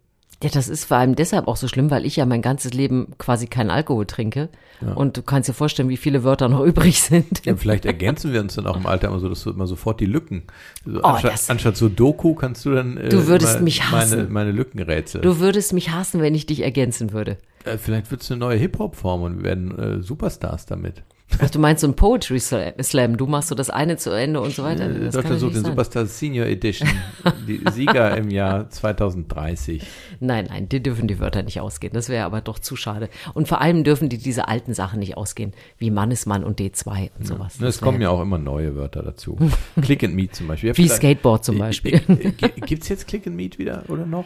Ja, 0.43 0.51
das 0.51 0.69
ist 0.69 0.85
vor 0.85 0.97
allem 0.97 1.15
deshalb 1.15 1.47
auch 1.47 1.57
so 1.57 1.67
schlimm, 1.67 1.89
weil 1.89 2.05
ich 2.05 2.17
ja 2.17 2.25
mein 2.27 2.43
ganzes 2.43 2.71
Leben 2.71 3.13
quasi 3.17 3.47
keinen 3.47 3.71
Alkohol 3.71 4.05
trinke. 4.05 4.49
Ja. 4.81 4.93
Und 4.93 5.17
du 5.17 5.23
kannst 5.23 5.49
dir 5.49 5.53
vorstellen, 5.53 5.89
wie 5.89 5.97
viele 5.97 6.23
Wörter 6.23 6.47
noch 6.47 6.59
übrig 6.63 7.01
sind. 7.01 7.43
Ja, 7.43 7.55
vielleicht 7.55 7.85
ergänzen 7.85 8.33
wir 8.33 8.41
uns 8.41 8.53
dann 8.53 8.67
auch 8.67 8.77
im 8.77 8.85
Alter 8.85 9.07
immer 9.07 9.19
so, 9.19 9.29
dass 9.29 9.43
du 9.43 9.49
immer 9.49 9.65
sofort 9.65 9.99
die 9.99 10.05
Lücken. 10.05 10.43
Also 10.85 10.99
oh, 10.99 11.07
anstatt, 11.07 11.49
anstatt, 11.49 11.77
so 11.77 11.89
Doku 11.89 12.35
kannst 12.35 12.63
du 12.65 12.75
dann. 12.75 12.97
Äh, 12.97 13.09
du 13.09 13.25
würdest 13.25 13.61
mich 13.61 13.89
hassen. 13.89 14.17
Meine, 14.17 14.29
meine 14.29 14.51
Lückenrätsel. 14.51 15.21
Du 15.21 15.39
würdest 15.39 15.73
mich 15.73 15.89
hassen, 15.89 16.21
wenn 16.21 16.35
ich 16.35 16.45
dich 16.45 16.61
ergänzen 16.61 17.13
würde. 17.13 17.37
Äh, 17.65 17.79
vielleicht 17.79 18.11
wird 18.11 18.21
es 18.21 18.29
eine 18.29 18.39
neue 18.39 18.59
Hip-Hop-Form 18.59 19.23
und 19.23 19.37
wir 19.37 19.43
werden 19.43 19.79
äh, 19.79 20.03
Superstars 20.03 20.67
damit. 20.67 21.01
Ach, 21.39 21.49
du 21.49 21.59
meinst 21.59 21.81
so 21.81 21.87
ein 21.87 21.93
Poetry 21.93 22.39
Slam, 22.39 23.17
du 23.17 23.27
machst 23.27 23.49
so 23.49 23.55
das 23.55 23.69
eine 23.69 23.97
zu 23.97 24.11
Ende 24.11 24.41
und 24.41 24.55
so 24.55 24.63
weiter. 24.63 24.89
Das 24.89 25.13
Deutschland 25.13 25.39
sucht 25.39 25.55
den 25.55 25.65
Superstar 25.65 26.05
Senior 26.05 26.47
Edition, 26.47 26.89
die 27.47 27.61
Sieger 27.71 28.17
im 28.17 28.31
Jahr 28.31 28.69
2030. 28.69 29.83
Nein, 30.19 30.47
nein, 30.49 30.67
die 30.69 30.81
dürfen 30.81 31.07
die 31.07 31.19
Wörter 31.19 31.43
nicht 31.43 31.59
ausgehen. 31.59 31.93
Das 31.93 32.09
wäre 32.09 32.25
aber 32.25 32.41
doch 32.41 32.59
zu 32.59 32.75
schade. 32.75 33.09
Und 33.33 33.47
vor 33.47 33.61
allem 33.61 33.83
dürfen 33.83 34.09
die 34.09 34.17
diese 34.17 34.47
alten 34.47 34.73
Sachen 34.73 34.99
nicht 34.99 35.17
ausgehen, 35.17 35.53
wie 35.77 35.91
Mannesmann 35.91 36.43
und 36.43 36.59
D2 36.59 37.11
und 37.19 37.27
sowas. 37.27 37.59
Ja, 37.59 37.67
es 37.67 37.81
kommen 37.81 38.01
ja 38.01 38.09
auch 38.09 38.21
immer 38.21 38.37
neue 38.37 38.75
Wörter 38.75 39.03
dazu. 39.03 39.37
Click 39.81 40.03
and 40.03 40.15
Meet 40.15 40.35
zum 40.35 40.47
Beispiel. 40.47 40.75
Wie 40.75 40.87
Skateboard 40.87 41.45
zum 41.45 41.59
Beispiel. 41.59 41.99
Gibt 42.65 42.83
es 42.83 42.89
jetzt 42.89 43.07
Click 43.07 43.27
and 43.27 43.35
Meet 43.35 43.59
wieder 43.59 43.83
oder 43.89 44.05
noch? 44.05 44.25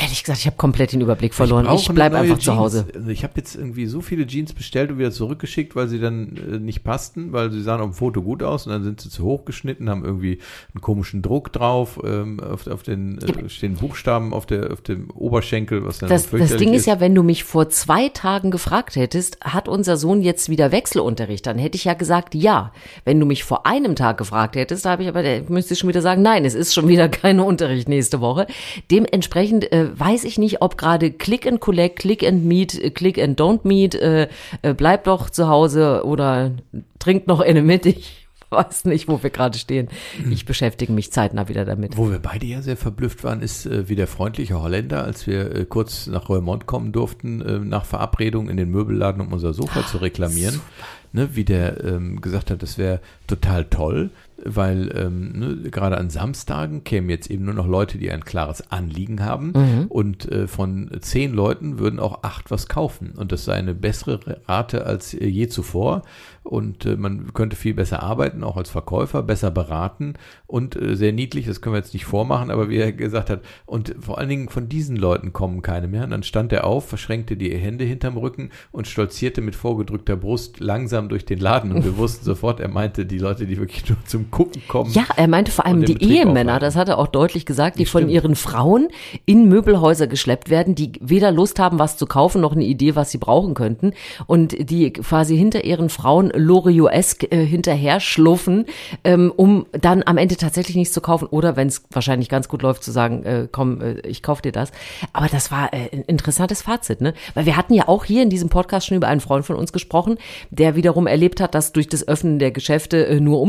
Ehrlich 0.00 0.22
gesagt, 0.22 0.40
ich 0.40 0.46
habe 0.46 0.56
komplett 0.56 0.92
den 0.92 1.00
Überblick 1.00 1.34
verloren. 1.34 1.66
Ich, 1.74 1.88
ich 1.88 1.94
bleibe 1.94 2.16
einfach 2.16 2.36
Jeans. 2.36 2.44
zu 2.44 2.56
Hause. 2.56 2.86
Also 2.94 3.08
ich 3.08 3.24
habe 3.24 3.32
jetzt 3.36 3.56
irgendwie 3.56 3.86
so 3.86 4.00
viele 4.00 4.26
Jeans 4.26 4.52
bestellt 4.52 4.90
und 4.90 4.98
wieder 4.98 5.10
zurückgeschickt, 5.10 5.74
weil 5.74 5.88
sie 5.88 5.98
dann 5.98 6.36
äh, 6.36 6.58
nicht 6.58 6.84
passten, 6.84 7.32
weil 7.32 7.50
sie 7.50 7.62
sahen 7.62 7.80
auf 7.80 7.90
dem 7.90 7.94
Foto 7.94 8.22
gut 8.22 8.42
aus 8.42 8.66
und 8.66 8.72
dann 8.72 8.84
sind 8.84 9.00
sie 9.00 9.10
zu 9.10 9.24
hoch 9.24 9.44
geschnitten, 9.44 9.90
haben 9.90 10.04
irgendwie 10.04 10.38
einen 10.72 10.80
komischen 10.80 11.20
Druck 11.20 11.52
drauf, 11.52 11.98
ähm, 12.04 12.38
auf, 12.38 12.66
auf 12.68 12.82
den 12.82 13.18
äh, 13.18 13.48
stehen 13.48 13.74
Buchstaben 13.74 14.32
auf, 14.32 14.46
der, 14.46 14.72
auf 14.72 14.82
dem 14.82 15.10
Oberschenkel, 15.10 15.84
was 15.84 15.98
dann 15.98 16.08
das, 16.08 16.30
das 16.30 16.56
Ding 16.56 16.74
ist, 16.74 16.82
ist 16.82 16.86
ja, 16.86 17.00
wenn 17.00 17.14
du 17.14 17.22
mich 17.22 17.42
vor 17.44 17.68
zwei 17.68 18.08
Tagen 18.08 18.50
gefragt 18.50 18.94
hättest, 18.94 19.40
hat 19.40 19.68
unser 19.68 19.96
Sohn 19.96 20.22
jetzt 20.22 20.48
wieder 20.48 20.70
Wechselunterricht, 20.70 21.46
dann 21.46 21.58
hätte 21.58 21.76
ich 21.76 21.84
ja 21.84 21.94
gesagt, 21.94 22.34
ja. 22.34 22.72
Wenn 23.04 23.18
du 23.18 23.26
mich 23.26 23.44
vor 23.44 23.66
einem 23.66 23.96
Tag 23.96 24.18
gefragt 24.18 24.56
hättest, 24.56 24.84
da 24.84 24.90
habe 24.90 25.02
ich 25.02 25.08
aber, 25.08 25.22
müsste 25.48 25.74
ich 25.74 25.80
schon 25.80 25.88
wieder 25.88 26.02
sagen, 26.02 26.22
nein, 26.22 26.44
es 26.44 26.54
ist 26.54 26.74
schon 26.74 26.88
wieder 26.88 27.08
kein 27.08 27.40
Unterricht 27.40 27.88
nächste 27.88 28.20
Woche. 28.20 28.46
Dementsprechend 28.90 29.70
äh, 29.72 29.87
weiß 29.94 30.24
ich 30.24 30.38
nicht, 30.38 30.62
ob 30.62 30.78
gerade 30.78 31.12
Click 31.12 31.46
and 31.46 31.60
Collect, 31.60 31.98
Click 31.98 32.24
and 32.24 32.44
Meet, 32.44 32.82
äh, 32.82 32.90
Click 32.90 33.18
and 33.18 33.40
Don't 33.40 33.60
Meet, 33.64 33.94
äh, 33.94 34.28
äh, 34.62 34.74
bleib 34.74 35.04
doch 35.04 35.30
zu 35.30 35.48
Hause 35.48 36.04
oder 36.04 36.52
trink 36.98 37.26
noch 37.26 37.40
eine 37.40 37.62
mit. 37.62 37.86
Ich 37.86 38.28
weiß 38.50 38.86
nicht, 38.86 39.08
wo 39.08 39.22
wir 39.22 39.30
gerade 39.30 39.58
stehen. 39.58 39.88
Ich 40.30 40.46
beschäftige 40.46 40.92
mich 40.92 41.12
zeitnah 41.12 41.48
wieder 41.48 41.64
damit. 41.64 41.96
Wo 41.96 42.10
wir 42.10 42.18
beide 42.18 42.46
ja 42.46 42.62
sehr 42.62 42.76
verblüfft 42.76 43.24
waren, 43.24 43.42
ist 43.42 43.66
äh, 43.66 43.88
wie 43.88 43.96
der 43.96 44.06
freundliche 44.06 44.60
Holländer, 44.60 45.04
als 45.04 45.26
wir 45.26 45.54
äh, 45.54 45.64
kurz 45.64 46.06
nach 46.06 46.28
Roermond 46.28 46.66
kommen 46.66 46.92
durften, 46.92 47.42
äh, 47.42 47.58
nach 47.58 47.84
Verabredung 47.84 48.48
in 48.48 48.56
den 48.56 48.70
Möbelladen, 48.70 49.20
um 49.20 49.32
unser 49.32 49.52
Sofa 49.52 49.86
zu 49.86 49.98
reklamieren. 49.98 50.60
Ne, 51.10 51.30
wie 51.32 51.44
der 51.44 51.82
ähm, 51.84 52.20
gesagt 52.20 52.50
hat, 52.50 52.62
das 52.62 52.76
wäre 52.76 53.00
total 53.26 53.64
toll, 53.64 54.10
weil 54.44 54.92
ähm, 54.96 55.32
ne, 55.38 55.70
gerade 55.70 55.98
an 55.98 56.10
Samstagen 56.10 56.84
kämen 56.84 57.10
jetzt 57.10 57.30
eben 57.30 57.44
nur 57.44 57.54
noch 57.54 57.66
Leute, 57.66 57.98
die 57.98 58.10
ein 58.10 58.24
klares 58.24 58.70
Anliegen 58.70 59.24
haben. 59.24 59.52
Mhm. 59.54 59.86
und 59.88 60.30
äh, 60.30 60.46
von 60.46 60.90
zehn 61.00 61.32
Leuten 61.32 61.78
würden 61.78 62.00
auch 62.00 62.22
acht 62.22 62.50
was 62.50 62.68
kaufen. 62.68 63.12
Und 63.16 63.32
das 63.32 63.44
sei 63.44 63.54
eine 63.54 63.74
bessere 63.74 64.40
Rate 64.46 64.86
als 64.86 65.14
äh, 65.14 65.26
je 65.26 65.48
zuvor. 65.48 66.02
Und 66.42 66.86
äh, 66.86 66.96
man 66.96 67.34
könnte 67.34 67.56
viel 67.56 67.74
besser 67.74 68.02
arbeiten, 68.02 68.42
auch 68.42 68.56
als 68.56 68.70
Verkäufer, 68.70 69.22
besser 69.22 69.50
beraten 69.50 70.14
und 70.46 70.76
äh, 70.76 70.96
sehr 70.96 71.12
niedlich, 71.12 71.44
das 71.44 71.60
können 71.60 71.74
wir 71.74 71.78
jetzt 71.78 71.92
nicht 71.92 72.06
vormachen, 72.06 72.50
aber 72.50 72.70
wie 72.70 72.78
er 72.78 72.90
gesagt 72.90 73.28
hat, 73.28 73.42
und 73.66 73.94
vor 74.00 74.16
allen 74.16 74.30
Dingen 74.30 74.48
von 74.48 74.66
diesen 74.66 74.96
Leuten 74.96 75.34
kommen 75.34 75.60
keine 75.60 75.88
mehr. 75.88 76.04
Und 76.04 76.10
dann 76.10 76.22
stand 76.22 76.54
er 76.54 76.64
auf, 76.64 76.88
verschränkte 76.88 77.36
die 77.36 77.54
Hände 77.54 77.84
hinterm 77.84 78.16
Rücken 78.16 78.48
und 78.72 78.86
stolzierte 78.86 79.42
mit 79.42 79.54
vorgedrückter 79.54 80.16
Brust 80.16 80.58
langsam 80.58 81.10
durch 81.10 81.26
den 81.26 81.38
Laden. 81.38 81.70
Und 81.72 81.84
wir 81.84 81.98
wussten 81.98 82.24
sofort, 82.24 82.60
er 82.60 82.68
meinte 82.68 83.04
die 83.04 83.18
Leute, 83.18 83.46
die 83.46 83.58
wirklich 83.58 83.86
nur 83.88 83.98
zum 84.06 84.27
Gucken 84.30 84.62
kommen. 84.68 84.92
Ja, 84.92 85.04
er 85.16 85.28
meinte 85.28 85.50
vor 85.50 85.66
allem 85.66 85.84
die 85.84 86.02
Ehemänner, 86.02 86.58
das 86.58 86.76
hat 86.76 86.88
er 86.88 86.98
auch 86.98 87.06
deutlich 87.06 87.46
gesagt, 87.46 87.78
die 87.78 87.84
das 87.84 87.90
von 87.90 88.02
stimmt. 88.02 88.12
ihren 88.14 88.36
Frauen 88.36 88.88
in 89.24 89.48
Möbelhäuser 89.48 90.06
geschleppt 90.06 90.50
werden, 90.50 90.74
die 90.74 90.92
weder 91.00 91.32
Lust 91.32 91.58
haben, 91.58 91.78
was 91.78 91.96
zu 91.96 92.06
kaufen, 92.06 92.40
noch 92.40 92.52
eine 92.52 92.64
Idee, 92.64 92.96
was 92.96 93.10
sie 93.10 93.18
brauchen 93.18 93.54
könnten 93.54 93.92
und 94.26 94.70
die 94.70 94.92
quasi 94.92 95.36
hinter 95.36 95.64
ihren 95.64 95.88
Frauen 95.88 96.30
Loriot-esk 96.34 97.32
äh, 97.32 97.44
hinterher 97.44 98.00
schluffen, 98.00 98.66
ähm, 99.04 99.32
um 99.34 99.66
dann 99.72 100.02
am 100.04 100.16
Ende 100.18 100.36
tatsächlich 100.36 100.76
nichts 100.76 100.94
zu 100.94 101.00
kaufen 101.00 101.26
oder 101.26 101.56
wenn 101.56 101.68
es 101.68 101.82
wahrscheinlich 101.90 102.28
ganz 102.28 102.48
gut 102.48 102.62
läuft, 102.62 102.84
zu 102.84 102.90
sagen, 102.90 103.24
äh, 103.24 103.48
komm, 103.50 103.80
äh, 103.80 104.00
ich 104.00 104.22
kauf 104.22 104.40
dir 104.40 104.52
das. 104.52 104.72
Aber 105.12 105.26
das 105.26 105.50
war 105.50 105.72
äh, 105.72 105.88
ein 105.92 106.02
interessantes 106.02 106.62
Fazit, 106.62 107.00
ne? 107.00 107.14
Weil 107.34 107.46
wir 107.46 107.56
hatten 107.56 107.74
ja 107.74 107.88
auch 107.88 108.04
hier 108.04 108.22
in 108.22 108.30
diesem 108.30 108.48
Podcast 108.48 108.86
schon 108.86 108.96
über 108.96 109.08
einen 109.08 109.20
Freund 109.20 109.44
von 109.44 109.56
uns 109.56 109.72
gesprochen, 109.72 110.18
der 110.50 110.76
wiederum 110.76 111.06
erlebt 111.06 111.40
hat, 111.40 111.54
dass 111.54 111.72
durch 111.72 111.88
das 111.88 112.06
Öffnen 112.06 112.38
der 112.38 112.50
Geschäfte 112.50 113.06
äh, 113.06 113.20
nur 113.20 113.40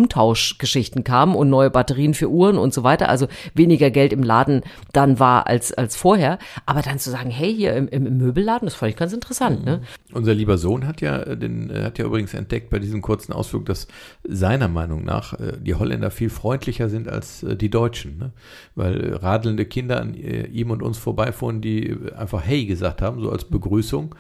Umtauschgeschichten 0.69 1.03
kamen 1.03 1.35
und 1.35 1.49
neue 1.49 1.69
Batterien 1.69 2.13
für 2.13 2.29
Uhren 2.29 2.57
und 2.57 2.73
so 2.73 2.83
weiter. 2.83 3.09
Also 3.09 3.27
weniger 3.53 3.89
Geld 3.89 4.13
im 4.13 4.23
Laden 4.23 4.61
dann 4.93 5.19
war 5.19 5.47
als, 5.47 5.73
als 5.73 5.95
vorher. 5.95 6.37
Aber 6.65 6.81
dann 6.81 6.99
zu 6.99 7.09
sagen, 7.09 7.29
hey, 7.29 7.53
hier 7.53 7.75
im, 7.75 7.87
im 7.87 8.17
Möbelladen, 8.17 8.67
das 8.67 8.75
fand 8.75 8.91
ich 8.91 8.97
ganz 8.97 9.13
interessant, 9.13 9.65
ne? 9.65 9.81
Unser 10.13 10.33
lieber 10.33 10.57
Sohn 10.57 10.87
hat 10.87 11.01
ja 11.01 11.17
äh, 11.17 11.37
den, 11.37 11.71
hat 11.71 11.97
ja 11.97 12.05
übrigens 12.05 12.33
entdeckt 12.33 12.69
bei 12.69 12.79
diesem 12.79 13.01
kurzen 13.01 13.33
Ausflug, 13.33 13.65
dass 13.65 13.87
seiner 14.27 14.67
Meinung 14.67 15.03
nach 15.03 15.33
äh, 15.33 15.53
die 15.59 15.75
Holländer 15.75 16.11
viel 16.11 16.29
freundlicher 16.29 16.89
sind 16.89 17.07
als 17.07 17.43
äh, 17.43 17.55
die 17.55 17.69
Deutschen. 17.69 18.17
Ne? 18.17 18.31
Weil 18.75 19.15
radelnde 19.15 19.65
Kinder 19.65 20.01
an 20.01 20.13
ihm 20.13 20.71
und 20.71 20.81
uns 20.81 20.97
vorbeifuhren, 20.97 21.61
die 21.61 21.95
einfach 22.15 22.45
Hey 22.45 22.65
gesagt 22.65 23.01
haben, 23.01 23.21
so 23.21 23.31
als 23.31 23.45
Begrüßung. 23.45 24.15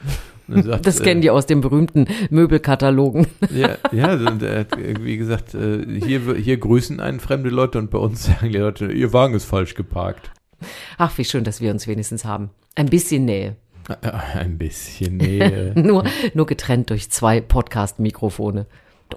Sagt, 0.63 0.85
das 0.85 1.01
kennen 1.01 1.21
die 1.21 1.29
aus 1.29 1.45
den 1.45 1.61
berühmten 1.61 2.07
Möbelkatalogen. 2.29 3.27
Ja, 3.53 3.77
ja 3.91 4.13
und 4.13 4.43
er 4.43 4.59
hat 4.59 4.77
irgendwie 4.77 5.17
gesagt, 5.17 5.51
hier, 5.51 6.35
hier 6.35 6.57
grüßen 6.57 6.99
einen 6.99 7.19
fremde 7.19 7.49
Leute 7.49 7.77
und 7.79 7.91
bei 7.91 7.99
uns 7.99 8.23
sagen 8.25 8.51
die 8.51 8.57
Leute, 8.57 8.91
ihr 8.91 9.13
Wagen 9.13 9.33
ist 9.33 9.45
falsch 9.45 9.75
geparkt. 9.75 10.31
Ach, 10.97 11.17
wie 11.17 11.25
schön, 11.25 11.43
dass 11.43 11.61
wir 11.61 11.71
uns 11.71 11.87
wenigstens 11.87 12.25
haben. 12.25 12.49
Ein 12.75 12.87
bisschen 12.87 13.25
Nähe. 13.25 13.55
Äh, 14.01 14.11
Ein 14.37 14.57
bisschen, 14.57 15.19
äh, 15.19 15.73
nur, 15.79 16.03
nur 16.33 16.45
getrennt 16.45 16.89
durch 16.89 17.09
zwei 17.09 17.41
Podcast-Mikrofone. 17.41 18.67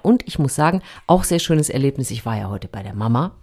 Und 0.01 0.27
ich 0.27 0.39
muss 0.39 0.55
sagen, 0.55 0.81
auch 1.05 1.23
sehr 1.23 1.39
schönes 1.39 1.69
Erlebnis. 1.69 2.09
Ich 2.09 2.25
war 2.25 2.37
ja 2.37 2.49
heute 2.49 2.67
bei 2.67 2.81
der 2.81 2.95
Mama. 2.95 3.35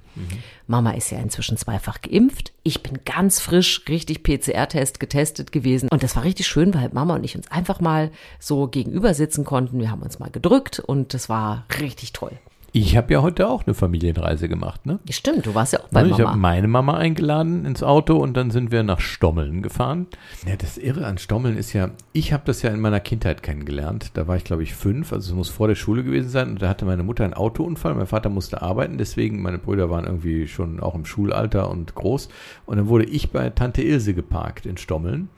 Mama 0.67 0.93
ist 0.93 1.11
ja 1.11 1.19
inzwischen 1.19 1.57
zweifach 1.57 2.01
geimpft. 2.03 2.53
Ich 2.63 2.83
bin 2.83 3.01
ganz 3.05 3.41
frisch, 3.41 3.83
richtig 3.89 4.23
PCR-Test 4.23 5.01
getestet 5.01 5.53
gewesen. 5.53 5.89
Und 5.91 6.03
das 6.03 6.17
war 6.17 6.25
richtig 6.25 6.47
schön, 6.47 6.75
weil 6.75 6.91
Mama 6.93 7.15
und 7.15 7.25
ich 7.25 7.37
uns 7.37 7.51
einfach 7.51 7.81
mal 7.81 8.11
so 8.39 8.69
gegenüber 8.69 9.15
sitzen 9.15 9.45
konnten. 9.45 9.79
Wir 9.79 9.91
haben 9.91 10.03
uns 10.03 10.19
mal 10.19 10.31
gedrückt 10.31 10.79
und 10.79 11.15
das 11.15 11.29
war 11.29 11.67
richtig 11.81 12.13
toll. 12.13 12.33
Ich 12.73 12.97
habe 12.97 13.13
ja 13.13 13.23
heute 13.23 13.49
auch 13.49 13.67
eine 13.67 13.75
Familienreise 13.75 14.49
gemacht, 14.49 14.87
ne? 14.87 15.01
Stimmt, 15.11 15.47
du 15.47 15.55
warst 15.55 15.73
ja 15.73 15.81
auch 15.81 15.89
bei 15.89 16.05
ich 16.05 16.13
habe 16.13 16.25
Mama. 16.25 16.37
meine 16.37 16.69
Mama 16.69 16.97
eingeladen 16.97 17.65
ins 17.65 17.83
Auto 17.83 18.17
und 18.17 18.37
dann 18.37 18.51
sind 18.51 18.71
wir 18.71 18.83
nach 18.83 19.01
Stommeln 19.01 19.63
gefahren. 19.63 20.07
Ja, 20.47 20.57
das 20.57 20.79
Irre 20.79 21.07
an 21.07 21.19
Stommeln 21.19 21.57
ist 21.57 21.73
ja, 21.73 21.91
ich 22.13 22.33
habe 22.33 22.45
das 22.47 22.63
ja 22.63 22.71
in 22.71 22.81
meiner 22.81 23.01
Kindheit 23.01 23.43
kennengelernt. 23.43 24.13
Da 24.15 24.29
war 24.29 24.37
ich, 24.37 24.45
glaube 24.45 24.63
ich, 24.63 24.75
fünf, 24.75 25.13
also 25.13 25.33
es 25.33 25.37
muss 25.37 25.49
vor 25.49 25.69
der 25.69 25.75
Schule 25.75 26.05
gewesen 26.05 26.29
sein. 26.29 26.51
Und 26.51 26.63
da 26.63 26.69
hatte 26.69 26.85
meine 26.85 27.03
Mutter 27.03 27.25
einen 27.25 27.35
Autounfall. 27.35 27.95
Mein 27.95 28.07
Vater 28.07 28.29
musste 28.29 28.63
arbeiten, 28.63 28.99
deswegen, 28.99 29.43
meine 29.43 29.59
Brüder 29.59 29.91
waren 29.91 30.05
irgendwie 30.05 30.47
schon 30.47 30.81
auch 30.81 30.95
im 30.95 31.05
Schulalter 31.05 31.71
und 31.71 31.95
groß. 31.95 32.29
Und 32.67 32.77
dann 32.77 32.89
wurde 32.89 33.05
ich 33.05 33.31
bei 33.31 33.51
Tante 33.51 33.83
Ilse 33.83 34.15
geparkt 34.15 34.67
in 34.67 34.77
Stommeln. 34.77 35.29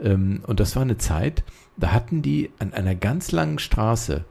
Ähm, 0.00 0.40
und 0.46 0.60
das 0.60 0.74
war 0.74 0.82
eine 0.82 0.98
Zeit, 0.98 1.44
da 1.76 1.92
hatten 1.92 2.22
die 2.22 2.50
an 2.58 2.72
einer 2.74 2.94
ganz 2.94 3.32
langen 3.32 3.58
Straße, 3.58 4.24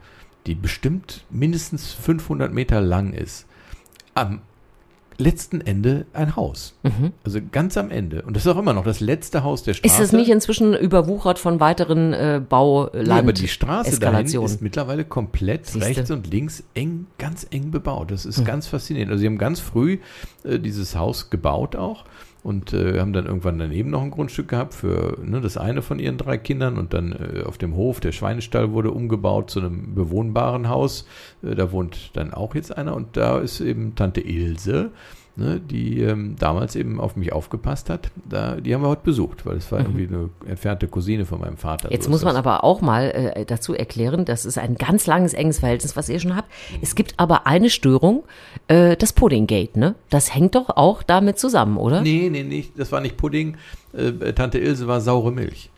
die 0.46 0.54
bestimmt 0.54 1.24
mindestens 1.30 1.92
500 1.92 2.52
Meter 2.52 2.80
lang 2.80 3.12
ist, 3.12 3.46
am 4.14 4.40
letzten 5.20 5.60
Ende 5.60 6.06
ein 6.14 6.34
Haus. 6.34 6.74
Also 7.24 7.40
ganz 7.52 7.76
am 7.76 7.90
Ende. 7.90 8.22
Und 8.22 8.34
das 8.34 8.46
ist 8.46 8.52
auch 8.52 8.58
immer 8.58 8.72
noch 8.72 8.84
das 8.84 9.00
letzte 9.00 9.44
Haus 9.44 9.62
der 9.62 9.74
Straße. 9.74 9.92
Ist 9.92 10.00
das 10.00 10.12
nicht 10.12 10.30
inzwischen 10.30 10.74
überwuchert 10.74 11.38
von 11.38 11.60
weiteren 11.60 12.12
äh, 12.12 12.40
Bauland? 12.46 13.06
Ja, 13.06 13.18
aber 13.18 13.32
die 13.32 13.48
Straße 13.48 14.00
dahin 14.00 14.26
ist 14.26 14.62
mittlerweile 14.62 15.04
komplett 15.04 15.66
Siehste. 15.66 15.88
Rechts 15.88 16.10
und 16.10 16.26
links 16.30 16.64
eng, 16.74 17.06
ganz 17.18 17.46
eng 17.50 17.70
bebaut. 17.70 18.10
Das 18.10 18.24
ist 18.24 18.44
ganz 18.44 18.66
faszinierend. 18.66 19.12
Also 19.12 19.20
sie 19.20 19.26
haben 19.26 19.38
ganz 19.38 19.60
früh 19.60 19.98
äh, 20.42 20.58
dieses 20.58 20.96
Haus 20.96 21.30
gebaut 21.30 21.76
auch 21.76 22.04
und 22.42 22.72
äh, 22.72 23.00
haben 23.00 23.12
dann 23.12 23.26
irgendwann 23.26 23.58
daneben 23.58 23.90
noch 23.90 24.02
ein 24.02 24.10
Grundstück 24.10 24.48
gehabt 24.48 24.74
für 24.74 25.18
ne, 25.22 25.40
das 25.40 25.56
eine 25.56 25.82
von 25.82 25.98
ihren 25.98 26.16
drei 26.16 26.38
Kindern 26.38 26.78
und 26.78 26.94
dann 26.94 27.12
äh, 27.12 27.42
auf 27.44 27.58
dem 27.58 27.74
Hof, 27.74 28.00
der 28.00 28.12
Schweinestall 28.12 28.72
wurde 28.72 28.90
umgebaut 28.90 29.50
zu 29.50 29.60
einem 29.60 29.94
bewohnbaren 29.94 30.68
Haus. 30.68 31.06
Äh, 31.42 31.54
da 31.54 31.72
wohnt 31.72 32.10
dann 32.14 32.32
auch 32.32 32.54
jetzt 32.54 32.76
einer 32.76 32.94
und 32.94 33.16
da 33.16 33.38
ist 33.38 33.60
eben 33.60 33.94
Tante 33.94 34.20
Ilse. 34.20 34.90
Ne, 35.36 35.60
die 35.60 36.00
ähm, 36.02 36.34
damals 36.38 36.74
eben 36.74 37.00
auf 37.00 37.14
mich 37.16 37.32
aufgepasst 37.32 37.88
hat, 37.88 38.10
da, 38.28 38.56
die 38.56 38.74
haben 38.74 38.82
wir 38.82 38.88
heute 38.88 39.04
besucht, 39.04 39.46
weil 39.46 39.56
es 39.56 39.70
war 39.72 39.78
irgendwie 39.78 40.06
eine 40.08 40.28
entfernte 40.44 40.88
Cousine 40.88 41.24
von 41.24 41.40
meinem 41.40 41.56
Vater. 41.56 41.86
Mhm. 41.88 41.92
Jetzt 41.92 42.04
So 42.06 42.10
muss 42.10 42.24
man 42.24 42.34
das. 42.34 42.40
aber 42.44 42.64
auch 42.64 42.80
mal 42.82 43.04
äh, 43.36 43.44
dazu 43.46 43.72
erklären, 43.72 44.24
das 44.24 44.44
ist 44.44 44.58
ein 44.58 44.74
ganz 44.74 45.06
langes, 45.06 45.32
enges 45.32 45.60
Verhältnis, 45.60 45.96
was 45.96 46.08
ihr 46.08 46.18
schon 46.18 46.34
habt. 46.36 46.50
Es 46.82 46.94
gibt 46.96 47.14
aber 47.18 47.46
eine 47.46 47.70
Störung, 47.70 48.24
äh, 48.68 48.96
das 48.96 49.12
Puddinggate, 49.12 49.78
ne? 49.78 49.94
Das 50.10 50.34
hängt 50.34 50.56
doch 50.56 50.68
auch 50.76 51.02
damit 51.04 51.38
zusammen, 51.38 51.78
oder? 51.78 52.02
Nee, 52.02 52.28
nee, 52.30 52.42
nicht, 52.42 52.78
das 52.78 52.90
war 52.92 53.00
nicht 53.00 53.16
Pudding. 53.16 53.56
Äh, 53.94 54.32
Tante 54.32 54.58
Ilse 54.58 54.88
war 54.88 55.00
saure 55.00 55.30
Milch. 55.32 55.70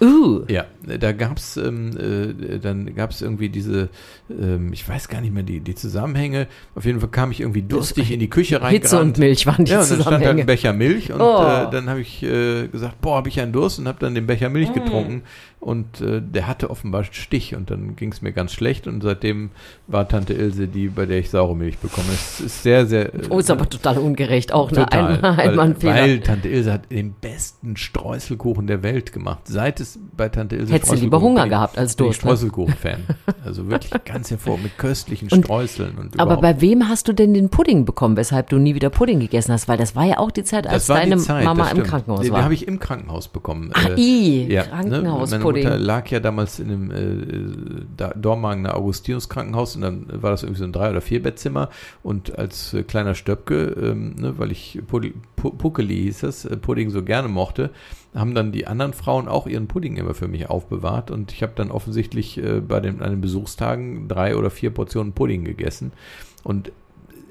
Uh, 0.00 0.42
Ja, 0.48 0.64
da 0.82 1.12
gab's 1.12 1.56
ähm, 1.56 1.90
äh, 1.96 2.58
dann 2.58 2.94
gab's 2.94 3.20
irgendwie 3.22 3.48
diese, 3.48 3.88
ähm, 4.30 4.72
ich 4.72 4.88
weiß 4.88 5.08
gar 5.08 5.20
nicht 5.20 5.32
mehr 5.34 5.42
die, 5.42 5.60
die 5.60 5.74
Zusammenhänge. 5.74 6.46
Auf 6.74 6.84
jeden 6.84 7.00
Fall 7.00 7.10
kam 7.10 7.30
ich 7.30 7.40
irgendwie 7.40 7.62
durstig 7.62 8.10
in 8.10 8.20
die 8.20 8.28
Küche 8.30 8.60
rein. 8.62 8.72
Hitze 8.72 9.00
und 9.00 9.18
Milch 9.18 9.46
waren 9.46 9.64
die 9.64 9.72
Ja, 9.72 9.80
und 9.82 9.90
dann 9.90 10.00
stand 10.00 10.04
halt 10.06 10.14
ein 10.14 10.20
Zusammenhänge. 10.20 10.44
Becher 10.46 10.72
Milch 10.72 11.12
und 11.12 11.20
Oh. 11.20 11.42
äh, 11.42 11.70
dann 11.70 11.88
habe 11.88 12.00
ich 12.00 12.22
äh, 12.22 12.68
gesagt, 12.68 13.00
boah, 13.00 13.16
habe 13.16 13.28
ich 13.28 13.40
einen 13.40 13.52
Durst 13.52 13.78
und 13.78 13.86
habe 13.88 13.98
dann 14.00 14.14
den 14.14 14.26
Becher 14.26 14.48
Mm. 14.48 14.52
Milch 14.52 14.72
getrunken 14.72 15.22
und 15.60 16.00
äh, 16.02 16.20
der 16.20 16.46
hatte 16.46 16.68
offenbar 16.70 17.02
einen 17.02 17.12
Stich 17.14 17.54
und 17.54 17.70
dann 17.70 17.96
ging 17.96 18.12
es 18.12 18.20
mir 18.20 18.32
ganz 18.32 18.52
schlecht 18.52 18.86
und 18.86 19.02
seitdem 19.02 19.50
war 19.86 20.06
Tante 20.08 20.34
Ilse 20.34 20.68
die, 20.68 20.88
bei 20.88 21.06
der 21.06 21.18
ich 21.20 21.30
saure 21.30 21.56
Milch 21.56 21.78
bekomme. 21.78 22.08
Es 22.12 22.40
ist 22.40 22.62
sehr, 22.62 22.84
sehr. 22.86 23.14
äh, 23.14 23.18
Oh, 23.30 23.38
ist 23.38 23.50
aber 23.50 23.68
total 23.68 23.98
ungerecht. 23.98 24.52
Auch 24.52 24.70
eine 24.70 24.84
Total. 24.84 25.16
Ein 25.16 25.22
weil, 25.22 25.48
Einmannfehler. 25.48 25.94
weil 25.94 26.20
Tante 26.20 26.48
Ilse 26.48 26.72
hat 26.72 26.90
den 26.92 27.14
besten 27.14 27.76
Streuselkuchen 27.76 28.66
der 28.66 28.82
Welt 28.82 29.12
gemacht. 29.12 29.40
Seit 29.44 29.80
es 29.84 29.98
bei 30.16 30.28
Tante 30.28 30.56
Ilse 30.56 30.72
Hättest 30.72 30.92
du 30.92 30.96
lieber 30.96 31.20
Hunger 31.20 31.42
bin 31.42 31.50
gehabt 31.50 31.78
als 31.78 31.94
bin 31.96 32.06
ich 32.06 32.18
Durst, 32.18 32.24
ne? 32.24 32.30
Streuselkuchen-Fan. 32.30 33.00
Also 33.44 33.68
wirklich 33.70 33.92
ganz 34.04 34.30
hervor 34.30 34.58
mit 34.58 34.76
köstlichen 34.78 35.28
Und- 35.30 35.44
Streuseln 35.44 35.96
und 35.98 36.18
Aber 36.18 36.34
überhaupt. 36.34 36.42
bei 36.42 36.60
wem 36.60 36.88
hast 36.88 37.08
du 37.08 37.12
denn 37.12 37.34
den 37.34 37.48
Pudding 37.50 37.84
bekommen, 37.84 38.16
weshalb 38.16 38.48
du 38.48 38.56
nie 38.58 38.74
wieder 38.74 38.90
Pudding 38.90 39.20
gegessen 39.20 39.52
hast? 39.52 39.68
Weil 39.68 39.76
das 39.78 39.94
war 39.94 40.04
ja 40.04 40.18
auch 40.18 40.30
die 40.30 40.44
Zeit, 40.44 40.66
als 40.66 40.86
deine 40.86 41.16
Zeit, 41.18 41.44
Mama 41.44 41.68
im. 41.70 41.82
Krankenhaus 41.82 42.20
den, 42.22 42.32
war. 42.32 42.38
Den 42.40 42.44
habe 42.44 42.54
ich 42.54 42.66
im 42.66 42.78
Krankenhaus 42.80 43.28
bekommen. 43.28 43.70
Ah, 43.74 43.88
Äh, 43.90 44.00
i, 44.00 44.52
ja, 44.52 44.62
Krankenhauspudding. 44.62 45.62
Ne? 45.64 45.68
Meine 45.68 45.74
Mutter 45.76 45.78
lag 45.78 46.08
ja 46.08 46.20
damals 46.20 46.58
in 46.58 46.70
einem 46.70 46.90
äh, 46.90 48.14
Dormagener 48.16 48.76
Augustinus-Krankenhaus 48.76 49.76
und 49.76 49.82
dann 49.82 50.06
war 50.10 50.30
das 50.30 50.42
irgendwie 50.42 50.58
so 50.60 50.64
ein 50.64 50.72
Drei- 50.72 50.90
oder 50.90 51.00
Vierbettzimmer 51.00 51.68
und 52.02 52.38
als 52.38 52.72
äh, 52.74 52.82
kleiner 52.82 53.14
Stöpke, 53.14 53.64
ähm, 53.80 54.14
ne, 54.16 54.34
weil 54.38 54.50
ich 54.52 54.80
Pudi- 54.90 55.12
Pu 55.36 55.50
Puckeli 55.50 55.94
hieß 56.04 56.20
das, 56.20 56.44
äh, 56.44 56.56
Pudding 56.56 56.90
so 56.90 57.02
gerne 57.02 57.28
mochte, 57.28 57.70
haben 58.14 58.34
dann 58.34 58.52
die 58.52 58.66
anderen 58.66 58.92
Frauen 58.92 59.28
auch 59.28 59.46
ihren 59.46 59.66
Pudding 59.74 59.96
immer 59.96 60.14
für 60.14 60.28
mich 60.28 60.48
aufbewahrt 60.48 61.10
und 61.10 61.32
ich 61.32 61.42
habe 61.42 61.52
dann 61.56 61.72
offensichtlich 61.72 62.38
äh, 62.38 62.60
bei 62.60 62.78
den, 62.78 63.02
an 63.02 63.10
den 63.10 63.20
Besuchstagen 63.20 64.06
drei 64.06 64.36
oder 64.36 64.50
vier 64.50 64.70
Portionen 64.70 65.14
Pudding 65.14 65.42
gegessen 65.42 65.90
und 66.44 66.70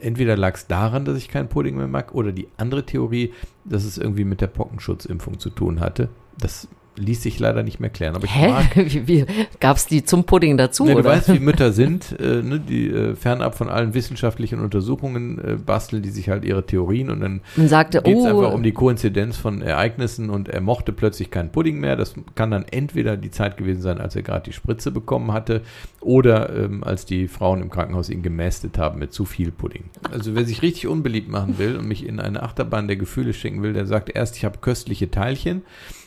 entweder 0.02 0.36
lag 0.36 0.56
es 0.56 0.68
daran, 0.68 1.06
dass 1.06 1.18
ich 1.18 1.30
keinen 1.30 1.48
Pudding 1.48 1.78
mehr 1.78 1.88
mag, 1.88 2.14
oder 2.14 2.34
die 2.34 2.50
andere 2.58 2.86
Theorie, 2.86 3.32
dass 3.64 3.86
es 3.86 3.98
irgendwie 3.98 4.26
mit 4.26 4.42
der 4.42 4.48
Pockenschutzimpfung 4.48 5.40
zu 5.40 5.52
tun 5.52 5.80
hatte. 5.80 6.10
Das 6.38 6.68
ließ 6.96 7.24
sich 7.24 7.40
leider 7.40 7.64
nicht 7.64 7.80
mehr 7.80 7.90
klären. 7.90 8.16
Aber 8.16 8.26
ich 8.26 8.36
Hä? 8.36 8.50
mag 8.50 8.76
Wie, 8.76 9.08
wie, 9.08 9.26
gab's 9.60 9.88
die 9.88 10.04
zum 10.04 10.26
Pudding 10.26 10.58
dazu, 10.58 10.86
Ne, 10.86 10.96
du 10.96 11.04
weißt, 11.04 11.34
wie 11.34 11.40
Mütter 11.40 11.72
sind, 11.74 12.20
äh, 12.20 12.42
ne, 12.42 12.60
die 12.60 12.90
äh, 12.90 13.16
fernab 13.16 13.56
von 13.56 13.70
allen 13.70 13.94
wissenschaftlichen 13.94 14.60
Untersuchungen 14.60 15.40
äh, 15.40 15.56
basteln 15.56 16.04
die 16.04 16.10
sich 16.10 16.30
halt 16.30 16.46
ihre 16.46 16.66
Theorien 16.66 17.10
und 17.10 17.22
dann 17.22 17.42
geht 17.56 17.66
es 17.66 18.04
oh, 18.04 18.26
einfach 18.26 18.54
um 18.54 18.64
die 18.64 18.72
Koinzidenz 18.72 19.38
von 19.38 19.62
Ereignissen 19.62 20.30
und 20.30 20.50
er 20.50 20.62
mochte 20.62 20.92
plötzlich 20.92 21.32
keinen 21.32 21.52
Pudding 21.52 21.80
mehr. 21.80 21.96
Das 21.96 22.16
kann 22.36 22.52
dann 22.52 22.66
entweder 22.70 23.18
die 23.18 23.32
Zeit 23.32 23.58
gewesen 23.58 23.82
sein, 23.82 24.00
als 24.00 24.16
er 24.16 24.22
gerade 24.22 24.44
die 24.44 24.54
Spritze 24.54 24.92
bekommen 24.92 25.32
hatte 25.32 25.62
oder 26.02 26.56
ähm, 26.56 26.84
als 26.84 27.06
die 27.06 27.28
Frauen 27.28 27.62
im 27.62 27.70
Krankenhaus 27.70 28.10
ihn 28.10 28.22
gemästet 28.22 28.78
haben 28.78 29.00
mit 29.00 29.14
zu 29.14 29.26
viel 29.26 29.52
Pudding. 29.52 29.86
Also 30.12 30.36
wer 30.36 30.46
sich 30.46 30.62
richtig 30.62 30.88
unbeliebt 30.88 31.30
machen 31.30 31.58
will 31.58 31.78
und 31.78 31.88
mich 31.88 32.06
in 32.06 32.20
eine 32.20 32.44
Achterbahn 32.44 32.88
der 32.88 32.98
Gefühle 32.98 33.34
schicken 33.34 33.64
will, 33.64 33.74
der 33.74 33.86
sagt 33.86 34.10
erst, 34.14 34.38
ich 34.38 34.46
habe 34.46 34.60
köstliche 34.60 35.10
Teilchen 35.10 35.64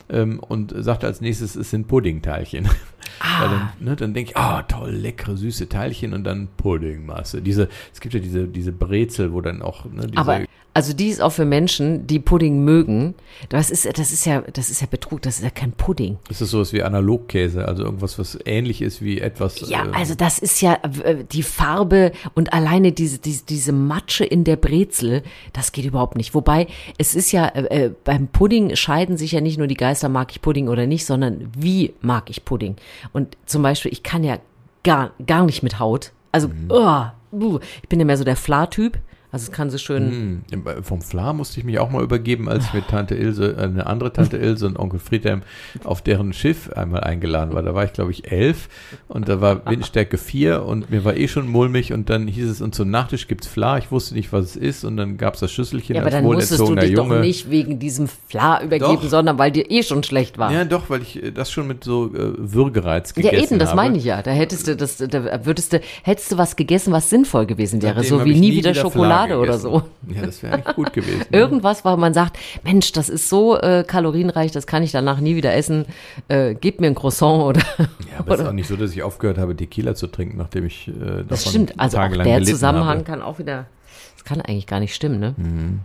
ähm, 0.09 0.39
und 0.41 0.75
sagt 0.77 1.05
als 1.05 1.21
nächstes, 1.21 1.57
es 1.57 1.71
sind 1.71 1.89
Puddingteilchen. 1.89 2.69
Weil 3.41 3.49
dann, 3.49 3.69
ne, 3.81 3.97
dann 3.97 4.15
denke 4.15 4.31
ich, 4.31 4.37
ah, 4.37 4.63
toll, 4.63 4.91
leckere, 4.91 5.37
süße 5.37 5.69
Teilchen 5.69 6.13
und 6.13 6.25
dann 6.25 6.49
Puddingmasse. 6.57 7.41
Diese, 7.41 7.69
es 7.93 8.01
gibt 8.01 8.15
ja 8.15 8.21
diese, 8.21 8.47
diese 8.47 8.73
Brezel, 8.73 9.33
wo 9.33 9.41
dann 9.41 9.63
auch, 9.63 9.87
ne, 9.87 10.07
diese, 10.07 10.19
aber 10.19 10.41
also 10.77 10.93
die 10.93 11.09
ist 11.09 11.23
auch 11.23 11.31
für 11.31 11.47
Menschen, 11.47 12.07
die 12.07 12.19
Pudding 12.19 12.63
mögen. 12.63 13.15
Das 13.49 13.71
ist, 13.71 13.87
das 13.99 14.13
ist 14.13 14.27
ja, 14.27 14.43
das 14.43 14.69
ist 14.71 14.81
ja 14.83 14.87
Betrug, 14.91 15.23
das 15.23 15.37
ist 15.39 15.45
ja 15.45 15.51
kein 15.51 15.73
Pudding. 15.73 16.19
ist 16.29 16.41
das 16.43 16.51
sowas 16.51 16.73
wie 16.73 16.83
Analogkäse, 16.83 17.67
also 17.67 17.85
irgendwas, 17.85 18.19
was 18.19 18.39
ähnlich 18.45 18.83
ist 18.83 19.01
wie 19.03 19.21
etwas. 19.21 19.69
Ja, 19.69 19.87
äh, 19.87 19.93
also 19.93 20.15
das 20.15 20.39
ist 20.39 20.61
ja 20.61 20.79
äh, 21.03 21.25
die 21.33 21.43
Farbe 21.43 22.13
und 22.35 22.53
alleine 22.53 22.93
diese, 22.93 23.19
diese, 23.19 23.45
diese 23.47 23.73
Matsche 23.73 24.25
in 24.25 24.45
der 24.45 24.57
Brezel, 24.57 25.23
das 25.55 25.73
geht 25.73 25.87
überhaupt 25.87 26.17
nicht. 26.17 26.35
Wobei, 26.35 26.67
es 26.99 27.15
ist 27.15 27.33
ja, 27.33 27.47
äh, 27.47 27.87
äh, 27.87 27.91
beim 28.05 28.29
Pudding 28.29 28.77
scheiden 28.77 29.17
sich 29.17 29.33
ja 29.33 29.41
nicht 29.41 29.57
nur 29.57 29.67
die 29.67 29.75
Geister, 29.75 30.09
mag 30.11 30.31
ich 30.31 30.43
Pudding 30.43 30.69
oder 30.69 30.87
nicht, 30.87 31.07
sondern 31.07 31.51
wie 31.57 31.95
mag 32.03 32.29
ich 32.29 32.45
Pudding. 32.45 32.77
Und 33.15 33.37
zum 33.47 33.63
Beispiel, 33.63 33.93
ich 33.93 34.03
kann 34.03 34.25
ja 34.25 34.39
gar, 34.85 35.13
gar 35.27 35.47
nicht 35.47 35.63
mit 35.63 35.79
Haut. 35.79 36.13
Also, 36.33 36.49
Mhm. 36.49 36.67
oh, 36.69 37.59
ich 37.83 37.89
bin 37.89 37.99
ja 37.99 38.05
mehr 38.05 38.17
so 38.17 38.25
der 38.25 38.37
Fla-Typ. 38.37 38.99
Also 39.37 39.51
es 39.51 39.53
kann 39.53 39.69
so 39.69 39.77
schön, 39.77 40.43
Hm, 40.51 40.65
vom 40.83 41.03
Fla 41.03 41.35
musste 41.35 41.61
ich 41.61 41.67
mich 41.67 41.79
auch 41.79 41.91
mal 41.91 42.03
übergeben, 42.03 42.49
als 42.49 42.65
ich 42.65 42.73
mit 42.73 42.89
Tante 42.89 43.15
Ilse, 43.17 43.55
äh, 43.59 43.65
eine 43.65 43.87
andere 43.87 44.11
Tante 44.11 44.39
Ilse 44.39 44.67
und 44.67 44.79
Onkel 44.79 44.99
Friedhelm 44.99 45.43
auf 45.85 46.01
deren 46.01 46.33
Schiff 46.33 46.71
einmal 46.73 47.03
eingeladen 47.03 47.53
war. 47.53 47.63
Da 47.63 47.75
war 47.75 47.85
ich, 47.85 47.93
glaube 47.93 48.13
ich, 48.13 48.33
elf 48.33 48.71
und 49.09 49.29
da 49.29 49.43
war 49.43 49.67
Windstärke 49.67 50.17
vier 50.17 50.65
und 50.65 50.89
mir 50.91 51.05
war 51.05 51.17
eh 51.19 51.29
schon 51.29 51.49
mulmig 51.49 51.93
und 51.93 52.09
dann 52.09 52.27
hieß 52.29 52.49
es, 52.49 52.63
und 52.63 52.75
zum 52.75 52.89
Nachtisch 52.91 53.29
gibt's 53.29 53.47
Fla. 53.47 53.77
Ich 53.77 53.91
wusste 53.91 54.15
nicht, 54.15 54.33
was 54.33 54.47
es 54.47 54.57
ist 54.57 54.85
und 54.85 54.97
dann 54.97 55.19
gab's 55.19 55.41
das 55.41 55.53
Schüsselchen 55.53 55.97
ja, 55.97 56.01
aber 56.01 56.07
als 56.07 56.15
dann 56.15 56.25
musstest 56.25 56.59
du 56.61 56.75
dich 56.75 56.93
Junge. 56.93 57.17
doch 57.17 57.21
nicht 57.21 57.51
wegen 57.51 57.79
diesem 57.79 58.09
Fla 58.09 58.63
übergeben, 58.63 59.01
Doch. 59.03 59.11
sondern 59.11 59.37
weil 59.39 59.51
dir 59.51 59.71
eh 59.71 59.83
schon 59.83 60.03
schlecht 60.03 60.39
war. 60.39 60.51
Ja, 60.51 60.65
doch, 60.65 60.89
weil 60.89 61.03
ich 61.03 61.23
äh, 61.23 61.31
das 61.31 61.51
schon 61.53 61.67
mit 61.67 61.85
so 61.85 62.07
äh, 62.07 62.33
Würgereiz 62.39 63.13
Ja, 63.17 63.23
gegessen 63.31 63.45
eben, 63.55 63.59
das 63.59 63.71
habe. 63.71 63.77
meine 63.83 63.99
ich 63.99 64.05
ja. 64.05 64.23
Da 64.23 64.31
hättest 64.31 64.67
du 64.67 64.77
das, 64.77 64.97
da 64.97 65.45
würdest 65.45 65.75
du, 65.75 65.81
hättest 66.05 66.33
du 66.33 66.39
was 66.39 66.57
gegessen, 66.57 66.91
was 66.95 67.11
sinnvoll 67.11 67.45
gewesen 67.45 67.83
wäre, 67.83 67.97
Seitdem 67.97 68.09
so 68.09 68.21
habe 68.21 68.31
wie 68.31 68.33
ich 68.33 68.41
nie, 68.41 68.53
wieder, 68.57 68.75
Fla 68.75 69.26
Schokolade 69.29 69.39
oder 69.39 69.59
so. 69.59 69.83
Ja, 70.15 70.23
das 70.23 70.43
wäre 70.43 70.55
eigentlich 70.55 70.75
gut 70.77 70.93
gewesen. 70.93 71.27
ne? 71.31 71.39
Irgendwas, 71.39 71.85
weil 71.85 71.97
man 71.97 72.15
sagt, 72.15 72.39
Mensch, 72.63 72.93
das 72.93 73.09
ist 73.09 73.29
so 73.29 73.59
äh, 73.59 73.85
kalorienreich, 73.87 74.53
das 74.53 74.67
kann 74.67 74.83
ich 74.83 74.93
danach 74.93 75.21
nie 75.21 75.37
wieder 75.37 75.55
essen. 75.55 75.87
Äh, 76.29 76.55
gib 76.55 76.81
mir 76.81 76.89
ein 76.89 76.95
Croissant 76.95 77.43
oder. 77.43 77.61
Ja, 77.79 78.21
aber 78.21 78.35
es 78.35 78.41
ist 78.41 78.47
auch 78.47 78.53
nicht 78.53 78.69
so, 78.69 78.77
dass 78.77 78.93
ich 78.93 79.03
aufgehört 79.03 79.39
habe, 79.39 79.57
Tequila 79.57 79.95
zu 79.95 80.07
trinken, 80.07 80.39
nachdem 80.39 80.67
ich 80.67 80.89
äh, 80.89 80.93
davon 80.93 81.27
das 81.29 81.49
stimmt. 81.49 81.79
Also 81.79 81.99
auch 81.99 82.09
der 82.11 82.43
Zusammenhang 82.43 82.99
habe. 82.99 83.05
kann 83.05 83.23
auch 83.23 83.39
wieder. 83.39 83.67
Das 84.15 84.25
kann 84.25 84.41
eigentlich 84.41 84.67
gar 84.67 84.81
nicht 84.81 84.95
stimmen, 84.95 85.21
ne? 85.21 85.35
Hm. 85.37 85.81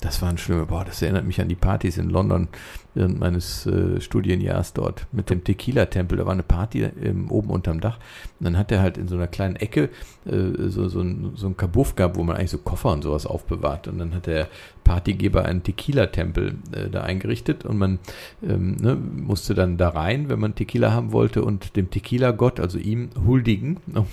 Das 0.00 0.20
waren 0.20 0.36
schlimme, 0.36 0.66
boah, 0.66 0.84
das 0.84 1.00
erinnert 1.00 1.24
mich 1.24 1.40
an 1.40 1.48
die 1.48 1.54
Partys 1.54 1.96
in 1.96 2.10
London 2.10 2.48
während 2.94 3.18
meines 3.18 3.66
äh, 3.66 4.00
Studienjahrs 4.00 4.72
dort 4.72 5.06
mit 5.12 5.30
dem 5.30 5.44
Tequila-Tempel. 5.44 6.18
Da 6.18 6.26
war 6.26 6.32
eine 6.32 6.42
Party 6.42 6.82
ähm, 6.82 7.30
oben 7.30 7.50
unterm 7.50 7.80
Dach. 7.80 7.98
Und 8.40 8.44
dann 8.44 8.56
hat 8.56 8.72
er 8.72 8.80
halt 8.80 8.98
in 8.98 9.08
so 9.08 9.16
einer 9.16 9.26
kleinen 9.26 9.56
Ecke 9.56 9.90
äh, 10.26 10.68
so, 10.68 10.88
so, 10.88 11.00
ein, 11.00 11.32
so 11.34 11.48
ein 11.48 11.56
Kabuff 11.56 11.96
gehabt, 11.96 12.16
wo 12.16 12.22
man 12.22 12.36
eigentlich 12.36 12.50
so 12.50 12.58
Koffer 12.58 12.92
und 12.92 13.02
sowas 13.02 13.26
aufbewahrt. 13.26 13.88
Und 13.88 13.98
dann 13.98 14.14
hat 14.14 14.26
der 14.26 14.48
Partygeber 14.84 15.44
einen 15.44 15.62
Tequila-Tempel 15.62 16.56
äh, 16.72 16.90
da 16.90 17.02
eingerichtet 17.02 17.64
und 17.64 17.78
man 17.78 17.98
ähm, 18.42 18.76
ne, 18.76 18.94
musste 18.94 19.54
dann 19.54 19.76
da 19.76 19.88
rein, 19.88 20.28
wenn 20.28 20.38
man 20.38 20.54
Tequila 20.54 20.92
haben 20.92 21.12
wollte 21.12 21.42
und 21.42 21.76
dem 21.76 21.90
Tequila-Gott, 21.90 22.60
also 22.60 22.78
ihm, 22.78 23.10
huldigen. 23.26 23.78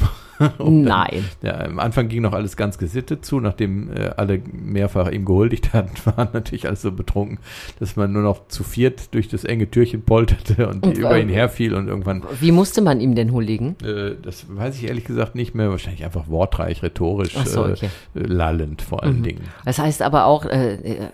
Um 0.58 0.82
Nein. 0.82 1.26
Dann, 1.42 1.52
ja, 1.52 1.66
am 1.66 1.78
Anfang 1.78 2.08
ging 2.08 2.24
noch 2.24 2.34
alles 2.34 2.58
ganz 2.58 2.80
gesittet 2.80 3.24
zu, 3.24 3.40
nachdem 3.40 3.96
äh, 3.96 4.12
alle 4.18 4.42
mehrfach 4.52 5.12
ihm 5.12 5.24
gehuldigt 5.24 5.72
hatten, 5.74 5.92
waren 6.06 6.30
natürlich 6.34 6.68
alles 6.68 6.82
so 6.82 6.92
betrunken, 6.92 7.38
dass 7.80 7.96
man 7.96 8.12
nur 8.12 8.24
noch 8.24 8.48
zu 8.48 8.64
viert 8.72 9.14
durch 9.14 9.28
das 9.28 9.44
enge 9.44 9.70
Türchen 9.70 10.02
polterte 10.04 10.68
und, 10.68 10.86
und 10.86 10.98
über 10.98 11.20
ihn 11.20 11.30
herfiel 11.30 11.74
und 11.76 11.88
irgendwann. 11.88 12.24
Wie 12.40 12.52
musste 12.52 12.82
man 12.82 13.00
ihm 13.00 13.16
denn 13.16 13.32
huldigen? 13.32 13.76
Äh, 13.84 14.16
das 14.22 14.46
weiß 14.48 14.78
ich 14.78 14.88
ehrlich 14.88 15.06
gesagt 15.06 15.36
nicht 15.36 15.54
mehr. 15.54 15.70
Wahrscheinlich 15.70 16.04
einfach 16.04 16.28
wortreich, 16.28 16.82
rhetorisch, 16.84 17.36
so, 17.46 17.66
okay. 17.66 17.90
äh, 18.16 18.20
lallend 18.20 18.82
vor 18.82 19.04
allen 19.04 19.20
mhm. 19.20 19.24
Dingen. 19.24 19.42
Das 19.66 19.80
heißt 19.80 20.02
aber 20.02 20.26
auch, 20.26 20.46
äh, 20.46 20.74
äh 20.76 21.10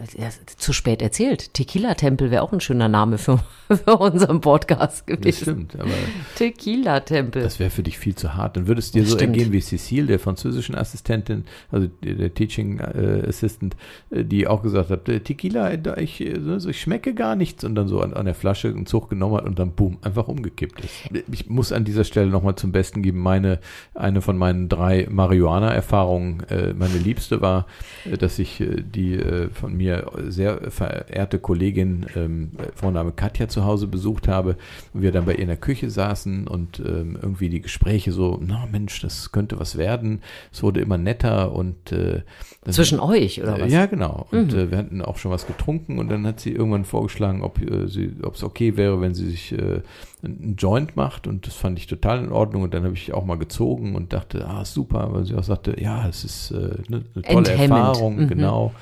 zu 0.58 0.74
spät 0.74 1.02
erzählt. 1.02 1.54
Tequila-Tempel 1.54 2.32
wäre 2.32 2.44
auch 2.44 2.54
ein 2.54 2.62
schöner 2.62 2.88
Name 2.88 3.18
für, 3.18 3.40
für 3.68 3.98
unseren 3.98 4.42
Podcast 4.42 5.08
gewesen. 5.08 5.24
Das 5.26 5.38
stimmt, 5.40 5.80
aber. 5.80 5.92
Tequila-Tempel. 6.36 7.42
Das 7.42 7.60
wäre 7.60 7.70
für 7.70 7.84
dich 7.84 7.98
viel 7.98 8.16
zu 8.16 8.36
hart. 8.36 8.58
Dann 8.58 8.68
würde 8.68 8.80
es 8.80 8.92
dir 8.92 9.02
das 9.02 9.12
so 9.12 9.18
stimmt. 9.18 9.36
ergehen 9.36 9.52
wie 9.52 9.62
Cecile, 9.62 10.08
der 10.08 10.20
französischen 10.20 10.76
Assistentin, 10.76 11.46
also 11.72 11.88
der 12.04 12.34
Teaching 12.34 12.80
äh, 12.80 13.24
Assistant, 13.28 13.76
äh, 14.10 14.24
die 14.24 14.48
auch 14.48 14.62
gesagt 14.62 14.90
hat, 14.90 15.06
Tequila, 15.06 15.74
ich, 15.98 16.22
ich 16.22 16.82
schmecke 16.82 17.14
gar 17.14 17.36
nichts 17.48 17.64
und 17.64 17.76
dann 17.76 17.88
so 17.88 18.02
an, 18.02 18.14
an 18.14 18.26
der 18.26 18.36
Flasche 18.36 18.68
einen 18.68 18.86
Zug 18.86 19.10
genommen 19.10 19.38
hat 19.38 19.46
und 19.46 19.58
dann 19.58 19.72
boom, 19.72 19.98
einfach 20.02 20.28
umgekippt 20.28 20.82
ist. 20.84 21.26
Ich 21.32 21.50
muss 21.50 21.72
an 21.72 21.86
dieser 21.86 22.04
Stelle 22.04 22.30
nochmal 22.30 22.56
zum 22.56 22.72
Besten 22.72 23.02
geben, 23.02 23.20
meine, 23.20 23.60
eine 23.94 24.22
von 24.22 24.38
meinen 24.38 24.70
drei 24.70 25.08
Marihuana-Erfahrungen, 25.10 26.44
äh, 26.50 26.74
meine 26.74 26.98
liebste 26.98 27.42
war, 27.42 27.68
äh, 28.06 28.18
dass 28.18 28.40
ich 28.40 28.60
äh, 28.60 28.82
die 28.82 29.14
äh, 29.14 29.50
von 29.50 29.76
mir 29.76 30.12
sehr 30.28 30.72
verehrte 30.72 31.40
Kollegin, 31.40 32.06
ähm, 32.16 32.52
Vorname 32.76 33.12
Katja, 33.14 33.48
zu 33.48 33.66
Hause 33.66 33.88
besucht 33.88 34.28
habe 34.28 34.58
und 34.94 35.02
wir 35.02 35.12
dann 35.12 35.26
bei 35.26 35.34
ihr 35.34 35.40
in 35.40 35.48
der 35.48 35.58
Küche 35.58 35.90
saßen 35.90 36.48
und 36.48 36.80
ähm, 36.80 37.18
irgendwie 37.22 37.50
die 37.50 37.62
Gespräche 37.62 38.12
so, 38.12 38.40
na 38.46 38.68
Mensch, 38.72 39.02
das 39.02 39.32
könnte 39.32 39.60
was 39.60 39.78
werden. 39.78 40.22
Es 40.52 40.64
wurde 40.64 40.82
immer 40.82 40.98
netter 40.98 41.54
und 41.54 41.92
äh, 41.92 42.24
zwischen 42.70 43.00
euch 43.00 43.42
oder 43.42 43.60
was? 43.60 43.72
Ja, 43.72 43.86
genau. 43.86 44.28
Und 44.32 44.54
mhm. 44.54 44.60
äh, 44.60 44.72
wir 44.72 44.78
hatten 44.78 45.02
auch 45.02 45.18
schon 45.18 45.32
was 45.32 45.48
getrunken 45.48 46.00
und 46.00 46.10
dann 46.10 46.28
hat 46.28 46.40
sie 46.40 46.52
irgendwann 46.52 46.84
vorgeschlagen, 46.84 47.37
ob 47.42 47.62
äh, 47.62 47.88
sie, 47.88 48.12
ob 48.24 48.36
es 48.36 48.44
okay 48.44 48.78
wäre, 48.78 49.02
wenn 49.02 49.14
sie 49.14 49.30
sich 49.30 49.52
äh, 49.52 49.82
einen 50.24 50.56
Joint 50.58 50.96
macht 50.96 51.28
und 51.28 51.48
das 51.48 51.56
fand 51.56 51.80
ich 51.80 51.88
total 51.88 52.24
in 52.24 52.32
Ordnung 52.32 52.64
und 52.64 52.74
dann 52.74 52.84
habe 52.84 52.94
ich 52.94 53.14
auch 53.14 53.26
mal 53.26 53.38
gezogen 53.38 53.96
und 53.96 54.14
dachte, 54.14 54.48
ah 54.48 54.66
super, 54.66 55.14
weil 55.14 55.26
sie 55.26 55.36
auch 55.36 55.44
sagte, 55.44 55.80
ja, 55.80 56.08
es 56.08 56.24
ist 56.24 56.52
äh, 56.52 56.56
eine, 56.56 57.04
eine 57.14 57.24
tolle 57.24 57.50
Enthemmend. 57.50 57.60
Erfahrung, 57.60 58.16
mhm. 58.18 58.28
genau. 58.28 58.74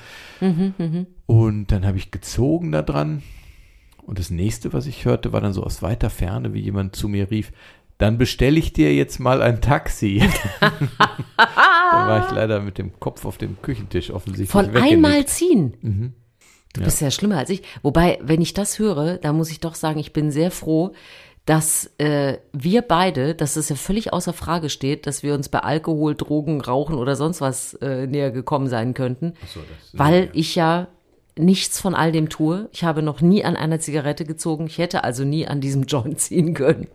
Mhm, 0.42 0.74
mh. 0.78 1.06
Und 1.26 1.72
dann 1.72 1.86
habe 1.86 1.98
ich 1.98 2.12
gezogen 2.12 2.72
da 2.72 2.82
dran 2.82 3.24
und 4.06 4.20
das 4.20 4.30
nächste, 4.30 4.74
was 4.74 4.86
ich 4.86 5.06
hörte, 5.06 5.34
war 5.34 5.42
dann 5.42 5.54
so 5.54 5.64
aus 5.64 5.82
weiter 5.82 6.10
Ferne, 6.10 6.54
wie 6.54 6.60
jemand 6.60 6.96
zu 6.96 7.08
mir 7.08 7.32
rief, 7.32 7.52
dann 7.98 8.18
bestelle 8.18 8.60
ich 8.60 8.74
dir 8.74 8.94
jetzt 8.94 9.20
mal 9.20 9.42
ein 9.42 9.62
Taxi. 9.62 10.22
da 10.60 10.72
war 11.92 12.28
ich 12.28 12.36
leider 12.36 12.60
mit 12.62 12.78
dem 12.78 13.00
Kopf 13.00 13.26
auf 13.26 13.38
dem 13.38 13.62
Küchentisch 13.62 14.12
offensichtlich. 14.12 14.50
Von 14.50 14.76
einmal 14.76 15.26
ziehen. 15.26 15.74
Mhm. 15.82 16.14
Du 16.76 16.82
ja. 16.82 16.86
bist 16.86 17.02
ja 17.02 17.10
schlimmer 17.10 17.38
als 17.38 17.50
ich. 17.50 17.64
Wobei, 17.82 18.20
wenn 18.22 18.42
ich 18.42 18.54
das 18.54 18.80
höre, 18.80 19.18
da 19.18 19.34
muss 19.34 19.50
ich 19.50 19.60
doch 19.62 19.76
sagen, 19.76 20.00
ich 20.00 20.14
bin 20.14 20.30
sehr 20.30 20.52
froh, 20.52 20.94
dass 21.46 21.92
äh, 22.00 22.40
wir 22.54 22.82
beide, 22.82 23.36
dass 23.36 23.56
es 23.56 23.70
ja 23.70 23.76
völlig 23.76 24.12
außer 24.12 24.34
Frage 24.34 24.70
steht, 24.70 25.08
dass 25.08 25.24
wir 25.24 25.34
uns 25.34 25.48
bei 25.48 25.60
Alkohol, 25.60 26.16
Drogen, 26.16 26.60
Rauchen 26.60 26.96
oder 26.96 27.16
sonst 27.16 27.40
was 27.40 27.76
äh, 27.76 28.08
näher 28.08 28.32
gekommen 28.32 28.68
sein 28.68 28.94
könnten, 28.94 29.34
so, 29.54 29.60
weil 29.94 30.26
ja. 30.26 30.30
ich 30.34 30.56
ja 30.56 30.88
nichts 31.38 31.80
von 31.80 31.96
all 31.96 32.12
dem 32.12 32.30
tue. 32.30 32.70
Ich 32.72 32.84
habe 32.84 33.02
noch 33.02 33.22
nie 33.22 33.44
an 33.44 33.56
einer 33.56 33.80
Zigarette 33.80 34.26
gezogen. 34.26 34.68
Ich 34.68 34.78
hätte 34.78 35.04
also 35.04 35.24
nie 35.24 35.48
an 35.48 35.62
diesem 35.62 35.84
Joint 35.84 36.20
ziehen 36.20 36.54
können. 36.54 36.88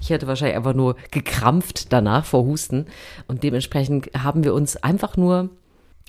Ich 0.00 0.10
hätte 0.10 0.26
wahrscheinlich 0.26 0.56
einfach 0.56 0.74
nur 0.74 0.96
gekrampft 1.10 1.92
danach 1.92 2.24
vor 2.24 2.44
Husten. 2.44 2.86
Und 3.28 3.42
dementsprechend 3.42 4.10
haben 4.18 4.44
wir 4.44 4.52
uns 4.52 4.76
einfach 4.76 5.16
nur 5.16 5.50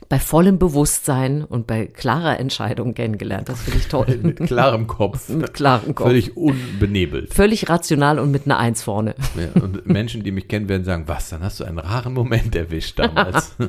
bei 0.09 0.19
vollem 0.19 0.59
Bewusstsein 0.59 1.43
und 1.43 1.65
bei 1.67 1.87
klarer 1.87 2.39
Entscheidung 2.39 2.93
kennengelernt. 2.93 3.49
Das 3.49 3.61
finde 3.61 3.79
ich 3.79 3.87
toll. 3.87 4.19
mit 4.23 4.37
klarem 4.39 4.87
Kopf. 4.87 5.29
mit 5.35 5.53
klarem 5.53 5.95
Kopf. 5.95 6.07
Völlig 6.07 6.37
unbenebelt. 6.37 7.33
Völlig 7.33 7.69
rational 7.69 8.19
und 8.19 8.31
mit 8.31 8.45
einer 8.45 8.59
Eins 8.59 8.83
vorne. 8.83 9.15
Ja, 9.35 9.61
und 9.61 9.87
Menschen, 9.87 10.23
die 10.23 10.31
mich 10.31 10.47
kennen, 10.47 10.69
werden 10.69 10.83
sagen, 10.83 11.07
was, 11.07 11.29
dann 11.29 11.41
hast 11.43 11.59
du 11.59 11.63
einen 11.63 11.79
raren 11.79 12.13
Moment 12.13 12.55
erwischt 12.55 12.99
damals. 12.99 13.55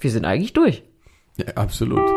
Wir 0.00 0.10
sind 0.10 0.24
eigentlich 0.24 0.52
durch. 0.52 0.82
Ja, 1.36 1.46
absolut. 1.54 2.08